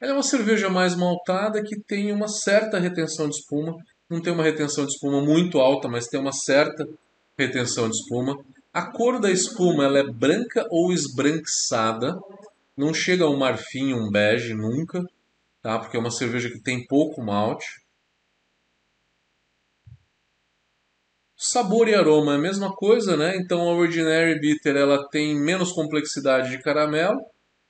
Ela 0.00 0.12
é 0.12 0.14
uma 0.14 0.22
cerveja 0.22 0.68
mais 0.68 0.94
maltada 0.94 1.62
que 1.62 1.80
tem 1.80 2.12
uma 2.12 2.28
certa 2.28 2.78
retenção 2.78 3.28
de 3.28 3.36
espuma. 3.36 3.74
Não 4.08 4.20
tem 4.20 4.32
uma 4.32 4.44
retenção 4.44 4.84
de 4.84 4.92
espuma 4.92 5.22
muito 5.22 5.58
alta, 5.58 5.88
mas 5.88 6.06
tem 6.06 6.20
uma 6.20 6.32
certa 6.32 6.86
retenção 7.38 7.88
de 7.88 7.96
espuma. 7.96 8.36
A 8.72 8.90
cor 8.90 9.18
da 9.18 9.30
espuma 9.30 9.84
ela 9.84 9.98
é 9.98 10.12
branca 10.12 10.66
ou 10.70 10.92
esbranquiçada. 10.92 12.18
Não 12.76 12.92
chega 12.92 13.24
a 13.24 13.30
um 13.30 13.38
marfim, 13.38 13.94
um 13.94 14.10
bege 14.10 14.52
nunca, 14.52 15.02
tá? 15.62 15.78
Porque 15.78 15.96
é 15.96 16.00
uma 16.00 16.10
cerveja 16.10 16.50
que 16.50 16.60
tem 16.60 16.84
pouco 16.86 17.22
malte. 17.22 17.83
Sabor 21.36 21.88
e 21.88 21.94
aroma 21.94 22.32
é 22.32 22.36
a 22.36 22.40
mesma 22.40 22.74
coisa, 22.74 23.16
né? 23.16 23.36
Então 23.36 23.60
a 23.60 23.74
Ordinary 23.74 24.38
Bitter 24.40 24.76
ela 24.76 25.08
tem 25.08 25.34
menos 25.38 25.72
complexidade 25.72 26.50
de 26.50 26.62
caramelo. 26.62 27.20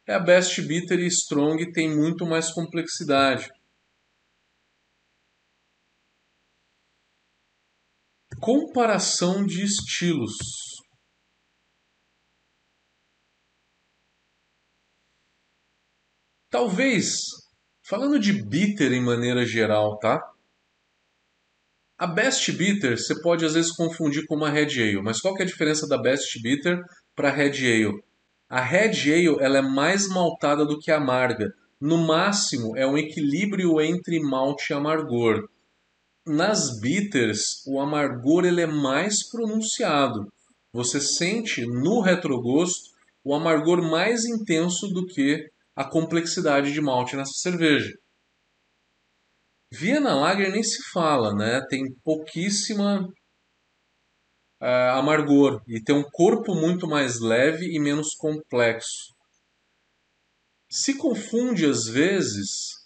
A 0.09 0.18
Best 0.18 0.61
Bitter 0.62 1.00
e 1.00 1.07
Strong 1.07 1.72
tem 1.72 1.88
muito 1.88 2.27
mais 2.27 2.50
complexidade. 2.50 3.48
comparação 8.44 9.46
de 9.46 9.64
estilos. 9.64 10.35
Talvez, 16.50 17.22
falando 17.83 18.18
de 18.18 18.35
bitter 18.44 18.92
em 18.92 19.03
maneira 19.03 19.46
geral, 19.46 19.98
tá? 19.98 20.34
A 21.96 22.09
Best 22.09 22.50
Bitter 22.50 22.98
você 22.98 23.20
pode 23.22 23.44
às 23.44 23.54
vezes 23.54 23.70
confundir 23.70 24.26
com 24.26 24.35
uma 24.35 24.50
Red 24.50 24.80
Ale, 24.80 25.00
mas 25.00 25.20
qual 25.20 25.33
que 25.33 25.42
é 25.42 25.44
a 25.44 25.48
diferença 25.48 25.87
da 25.87 25.96
Best 25.96 26.40
Bitter 26.42 26.83
para 27.14 27.28
a 27.28 27.33
Red 27.33 27.52
Ale? 27.59 28.02
A 28.48 28.61
Red 28.61 29.12
Ale 29.12 29.37
ela 29.40 29.59
é 29.59 29.62
mais 29.62 30.09
maltada 30.09 30.66
do 30.66 30.78
que 30.78 30.90
a 30.90 30.96
amarga. 30.96 31.54
No 31.80 31.96
máximo 31.96 32.76
é 32.76 32.85
um 32.85 32.98
equilíbrio 32.98 33.80
entre 33.80 34.20
malte 34.20 34.70
e 34.70 34.74
amargor. 34.74 35.48
Nas 36.26 36.80
bitters, 36.80 37.64
o 37.64 37.80
amargor 37.80 38.44
ele 38.44 38.62
é 38.62 38.66
mais 38.66 39.28
pronunciado. 39.30 40.26
Você 40.72 41.00
sente 41.00 41.64
no 41.64 42.00
retrogosto 42.00 42.90
o 43.22 43.35
amargor 43.35 43.80
mais 43.80 44.24
intenso 44.24 44.88
do 44.88 45.07
que 45.07 45.48
a 45.76 45.85
complexidade 45.85 46.72
de 46.72 46.80
malte 46.80 47.14
nessa 47.14 47.35
cerveja. 47.35 47.92
Viena 49.76 50.14
Lager 50.14 50.52
nem 50.52 50.62
se 50.62 50.78
fala, 50.92 51.34
né? 51.34 51.60
Tem 51.68 51.92
pouquíssima 52.04 53.08
uh, 54.62 54.98
amargor 54.98 55.60
e 55.66 55.82
tem 55.82 55.96
um 55.96 56.08
corpo 56.12 56.54
muito 56.54 56.87
mais 56.87 57.20
leve 57.20 57.66
e 57.66 57.80
menos 57.80 58.14
complexo. 58.14 59.12
Se 60.70 60.96
confunde 60.96 61.66
às 61.66 61.87
vezes 61.87 62.84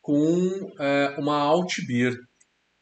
com 0.00 0.38
uh, 0.46 1.20
uma 1.20 1.36
alt 1.36 1.84
beer. 1.86 2.16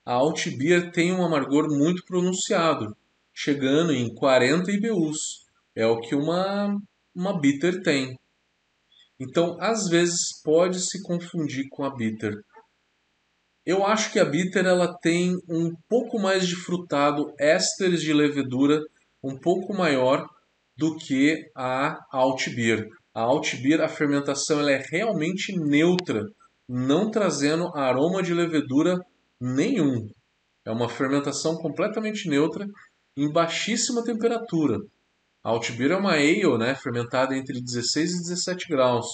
A 0.04 0.12
alt 0.12 0.46
beer 0.56 0.92
tem 0.92 1.12
um 1.12 1.24
amargor 1.24 1.66
muito 1.68 2.04
pronunciado, 2.04 2.94
chegando 3.34 3.92
em 3.92 4.14
40 4.14 4.70
IBUs. 4.70 5.46
É 5.74 5.86
o 5.86 6.00
que 6.00 6.14
uma, 6.14 6.78
uma 7.14 7.40
bitter 7.40 7.82
tem. 7.82 8.18
Então, 9.18 9.56
às 9.58 9.88
vezes, 9.88 10.40
pode 10.44 10.78
se 10.78 11.02
confundir 11.02 11.68
com 11.70 11.84
a 11.84 11.94
bitter. 11.94 12.34
Eu 13.66 13.84
acho 13.84 14.12
que 14.12 14.20
a 14.20 14.24
bitter 14.24 14.64
ela 14.64 14.96
tem 14.96 15.36
um 15.48 15.72
pouco 15.88 16.20
mais 16.20 16.46
de 16.46 16.54
frutado, 16.54 17.34
ésteres 17.36 18.00
de 18.00 18.12
levedura 18.12 18.80
um 19.20 19.36
pouco 19.36 19.74
maior 19.74 20.24
do 20.76 20.96
que 20.96 21.50
a 21.52 21.98
alt 22.12 22.48
beer. 22.54 22.88
A 23.12 23.22
alt 23.22 23.56
beer, 23.56 23.80
a 23.80 23.88
fermentação 23.88 24.60
ela 24.60 24.70
é 24.70 24.80
realmente 24.88 25.52
neutra, 25.58 26.22
não 26.68 27.10
trazendo 27.10 27.76
aroma 27.76 28.22
de 28.22 28.32
levedura 28.32 29.00
nenhum. 29.40 30.06
É 30.64 30.70
uma 30.70 30.88
fermentação 30.88 31.56
completamente 31.56 32.28
neutra 32.28 32.64
em 33.16 33.32
baixíssima 33.32 34.04
temperatura. 34.04 34.78
A 35.42 35.50
alt 35.50 35.72
beer 35.72 35.90
é 35.90 35.96
uma 35.96 36.12
ale, 36.12 36.56
né, 36.58 36.76
fermentada 36.76 37.36
entre 37.36 37.60
16 37.60 38.12
e 38.12 38.22
17 38.28 38.68
graus. 38.68 39.06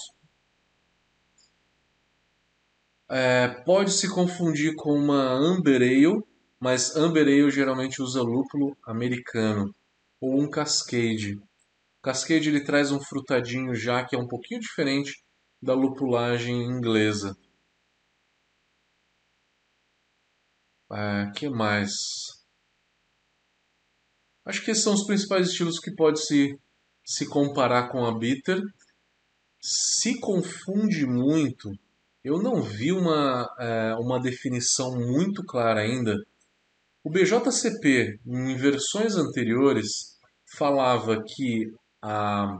É, 3.15 3.47
pode 3.47 3.91
se 3.91 4.11
confundir 4.11 4.73
com 4.75 4.91
uma 4.93 5.33
Amber 5.33 5.83
Ale, 5.83 6.23
mas 6.59 6.95
Amber 6.95 7.27
Ale 7.27 7.51
geralmente 7.51 8.01
usa 8.01 8.23
lúpulo 8.23 8.75
americano 8.83 9.71
ou 10.19 10.41
um 10.41 10.49
Cascade. 10.49 11.39
Cascade 12.01 12.49
ele 12.49 12.63
traz 12.63 12.91
um 12.91 12.99
frutadinho 12.99 13.75
já 13.75 14.03
que 14.03 14.15
é 14.15 14.19
um 14.19 14.27
pouquinho 14.27 14.59
diferente 14.59 15.23
da 15.61 15.75
lupulagem 15.75 16.63
inglesa. 16.63 17.37
É, 20.91 21.31
que 21.35 21.47
mais? 21.49 21.91
Acho 24.43 24.65
que 24.65 24.71
esses 24.71 24.83
são 24.83 24.95
os 24.95 25.05
principais 25.05 25.49
estilos 25.49 25.77
que 25.77 25.93
pode 25.93 26.19
se, 26.19 26.59
se 27.05 27.29
comparar 27.29 27.89
com 27.89 28.03
a 28.05 28.17
bitter. 28.17 28.59
Se 29.61 30.19
confunde 30.19 31.05
muito 31.05 31.69
eu 32.23 32.41
não 32.41 32.61
vi 32.61 32.91
uma, 32.91 33.47
é, 33.59 33.95
uma 33.95 34.19
definição 34.19 34.95
muito 34.95 35.43
clara 35.43 35.81
ainda. 35.81 36.15
O 37.03 37.09
BJCP, 37.09 38.19
em 38.25 38.55
versões 38.55 39.15
anteriores, 39.15 40.17
falava 40.57 41.21
que 41.21 41.69
a, 42.01 42.57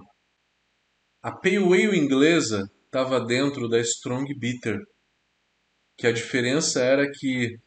a 1.21 1.32
Pale 1.32 1.58
Ale 1.58 1.97
inglesa 1.97 2.69
estava 2.86 3.21
dentro 3.21 3.69
da 3.69 3.80
Strong 3.80 4.34
Bitter, 4.38 4.80
que 5.97 6.08
a 6.08 6.12
diferença 6.12 6.82
era 6.82 7.10
que 7.10 7.58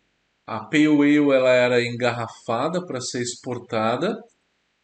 a 0.47 0.61
Pale 0.61 0.87
Ale 0.87 1.33
ela 1.33 1.51
era 1.51 1.83
engarrafada 1.83 2.85
para 2.85 3.01
ser 3.01 3.23
exportada 3.23 4.15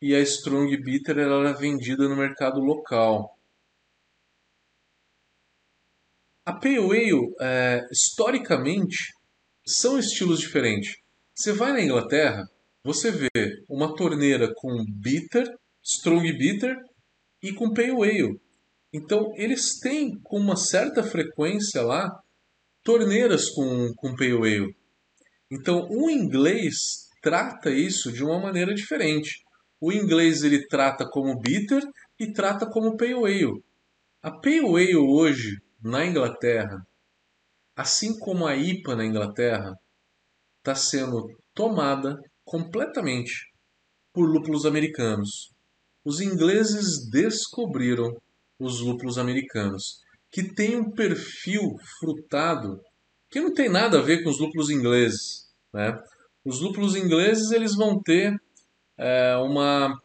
e 0.01 0.15
a 0.15 0.21
Strong 0.21 0.75
Bitter 0.79 1.19
ela 1.19 1.41
era 1.49 1.53
vendida 1.53 2.09
no 2.09 2.17
mercado 2.17 2.59
local. 2.61 3.37
A 6.45 6.53
Pale 6.53 6.79
Ale, 6.79 7.35
é, 7.41 7.87
historicamente, 7.93 9.13
são 9.65 9.97
estilos 9.97 10.41
diferentes. 10.41 10.97
Você 11.33 11.53
vai 11.53 11.73
na 11.73 11.81
Inglaterra, 11.81 12.45
você 12.85 13.13
vê 13.13 13.31
uma 13.69 13.95
torneira 13.95 14.53
com 14.57 14.85
bitter, 14.89 15.47
strong 15.81 16.33
bitter 16.37 16.77
e 17.41 17.53
com 17.53 17.73
Pale 17.73 17.91
Ale. 17.91 18.41
Então, 18.93 19.33
eles 19.37 19.79
têm 19.79 20.19
com 20.21 20.37
uma 20.37 20.57
certa 20.57 21.05
frequência 21.05 21.81
lá 21.81 22.11
torneiras 22.83 23.49
com, 23.49 23.93
com 23.95 24.17
Pale 24.17 24.33
Ale. 24.33 24.77
Então, 25.49 25.87
o 25.89 26.11
inglês 26.11 27.09
trata 27.23 27.71
isso 27.71 28.11
de 28.11 28.25
uma 28.25 28.41
maneira 28.41 28.75
diferente. 28.75 29.45
O 29.81 29.93
inglês 29.93 30.43
ele 30.43 30.67
trata 30.67 31.09
como 31.09 31.39
bitter 31.39 31.83
e 32.19 32.33
trata 32.33 32.67
como 32.67 32.97
Pale 32.97 33.15
Ale. 33.15 33.63
A 34.21 34.31
Pale 34.33 34.67
Ale 34.67 34.97
hoje, 34.97 35.57
na 35.83 36.07
Inglaterra, 36.07 36.87
assim 37.77 38.19
como 38.19 38.47
a 38.47 38.57
IPA 38.57 38.97
na 38.97 39.05
Inglaterra, 39.05 39.75
está 40.59 40.75
sendo 40.75 41.29
tomada 41.55 42.19
completamente 42.45 43.53
por 44.13 44.29
lúpulos 44.29 44.65
americanos. 44.65 45.53
Os 46.05 46.21
ingleses 46.21 47.09
descobriram 47.11 48.15
os 48.59 48.81
lúpulos 48.81 49.19
americanos, 49.19 50.01
que 50.31 50.55
têm 50.55 50.77
um 50.77 50.91
perfil 50.91 51.77
frutado 51.99 52.81
que 53.31 53.41
não 53.41 53.53
tem 53.53 53.69
nada 53.69 53.99
a 53.99 54.03
ver 54.03 54.23
com 54.23 54.31
os 54.31 54.39
lúpulos 54.39 54.69
ingleses. 54.69 55.51
Né? 55.73 55.99
Os 56.45 56.61
lúpulos 56.61 56.95
ingleses 56.95 57.51
eles 57.51 57.75
vão 57.75 58.01
ter 58.01 58.39
é, 58.99 59.37
uma, 59.37 59.99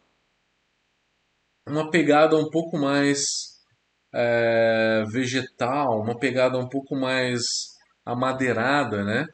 uma 1.66 1.90
pegada 1.90 2.36
um 2.36 2.48
pouco 2.48 2.78
mais 2.78 3.57
é, 4.12 5.04
vegetal, 5.10 6.00
uma 6.00 6.18
pegada 6.18 6.58
um 6.58 6.68
pouco 6.68 6.96
mais 6.96 7.40
amadeirada, 8.04 9.04
né? 9.04 9.26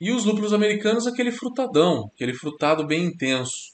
E 0.00 0.10
os 0.10 0.24
lúpulos 0.24 0.52
americanos, 0.52 1.06
aquele 1.06 1.32
frutadão, 1.32 2.10
aquele 2.14 2.34
frutado 2.34 2.86
bem 2.86 3.06
intenso. 3.06 3.72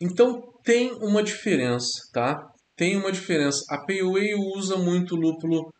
Então 0.00 0.52
tem 0.62 0.92
uma 0.94 1.22
diferença, 1.22 1.88
tá? 2.12 2.52
Tem 2.76 2.96
uma 2.96 3.12
diferença. 3.12 3.64
A 3.70 3.78
Pale 3.78 4.00
Ale 4.00 4.34
usa 4.56 4.76
muito 4.76 5.14
lúpulo, 5.14 5.72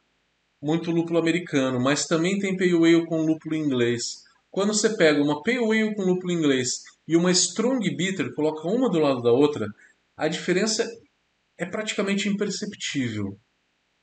muito 0.63 0.91
lúpulo 0.91 1.19
americano, 1.19 1.81
mas 1.81 2.07
também 2.07 2.39
tem 2.39 2.57
Pale 2.57 2.75
Ale 2.75 3.07
com 3.07 3.23
lúpulo 3.23 3.55
inglês. 3.55 4.23
Quando 4.51 4.75
você 4.75 4.97
pega 4.97 5.23
uma 5.23 5.43
Pale 5.43 5.59
Ale 5.59 5.95
com 5.95 6.03
lúpulo 6.03 6.33
inglês 6.33 6.83
e 7.07 7.17
uma 7.17 7.31
Strong 7.31 7.97
Bitter, 7.97 8.35
coloca 8.35 8.69
uma 8.69 8.91
do 8.91 8.99
lado 8.99 9.23
da 9.23 9.33
outra, 9.33 9.67
a 10.17 10.29
diferença 10.29 10.87
é 11.61 11.67
praticamente 11.67 12.27
imperceptível. 12.27 13.39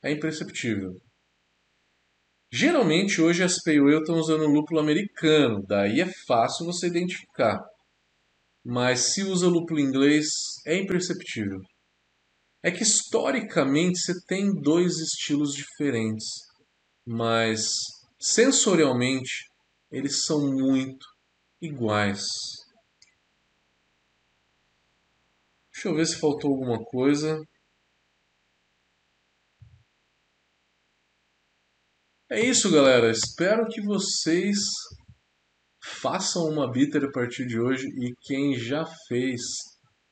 É 0.02 0.12
imperceptível. 0.12 0.92
Geralmente 2.52 3.20
hoje 3.20 3.42
as 3.42 3.60
Pale 3.62 3.80
Ale 3.80 3.98
estão 3.98 4.14
usando 4.14 4.46
lúpulo 4.46 4.80
americano, 4.80 5.62
daí 5.66 6.00
é 6.00 6.06
fácil 6.26 6.64
você 6.64 6.86
identificar. 6.86 7.60
Mas 8.64 9.12
se 9.12 9.24
usa 9.24 9.48
lúpulo 9.48 9.80
inglês, 9.80 10.26
é 10.64 10.76
imperceptível. 10.76 11.58
É 12.62 12.70
que 12.70 12.84
historicamente 12.84 13.98
você 13.98 14.14
tem 14.26 14.54
dois 14.54 14.98
estilos 14.98 15.52
diferentes, 15.52 16.26
mas 17.04 17.70
sensorialmente 18.20 19.48
eles 19.90 20.22
são 20.24 20.52
muito 20.52 21.04
iguais. 21.60 22.24
Deixa 25.78 25.90
eu 25.90 25.94
ver 25.94 26.06
se 26.06 26.18
faltou 26.18 26.50
alguma 26.50 26.84
coisa. 26.84 27.40
É 32.28 32.40
isso, 32.40 32.68
galera. 32.72 33.12
Espero 33.12 33.68
que 33.68 33.80
vocês 33.80 34.58
façam 36.02 36.48
uma 36.48 36.68
bitter 36.68 37.04
a 37.04 37.12
partir 37.12 37.46
de 37.46 37.60
hoje 37.60 37.86
e 37.86 38.12
quem 38.22 38.58
já 38.58 38.84
fez, 39.06 39.40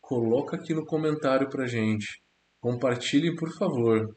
coloca 0.00 0.56
aqui 0.56 0.72
no 0.72 0.86
comentário 0.86 1.50
pra 1.50 1.66
gente. 1.66 2.22
Compartilhem, 2.60 3.34
por 3.34 3.52
favor. 3.58 4.16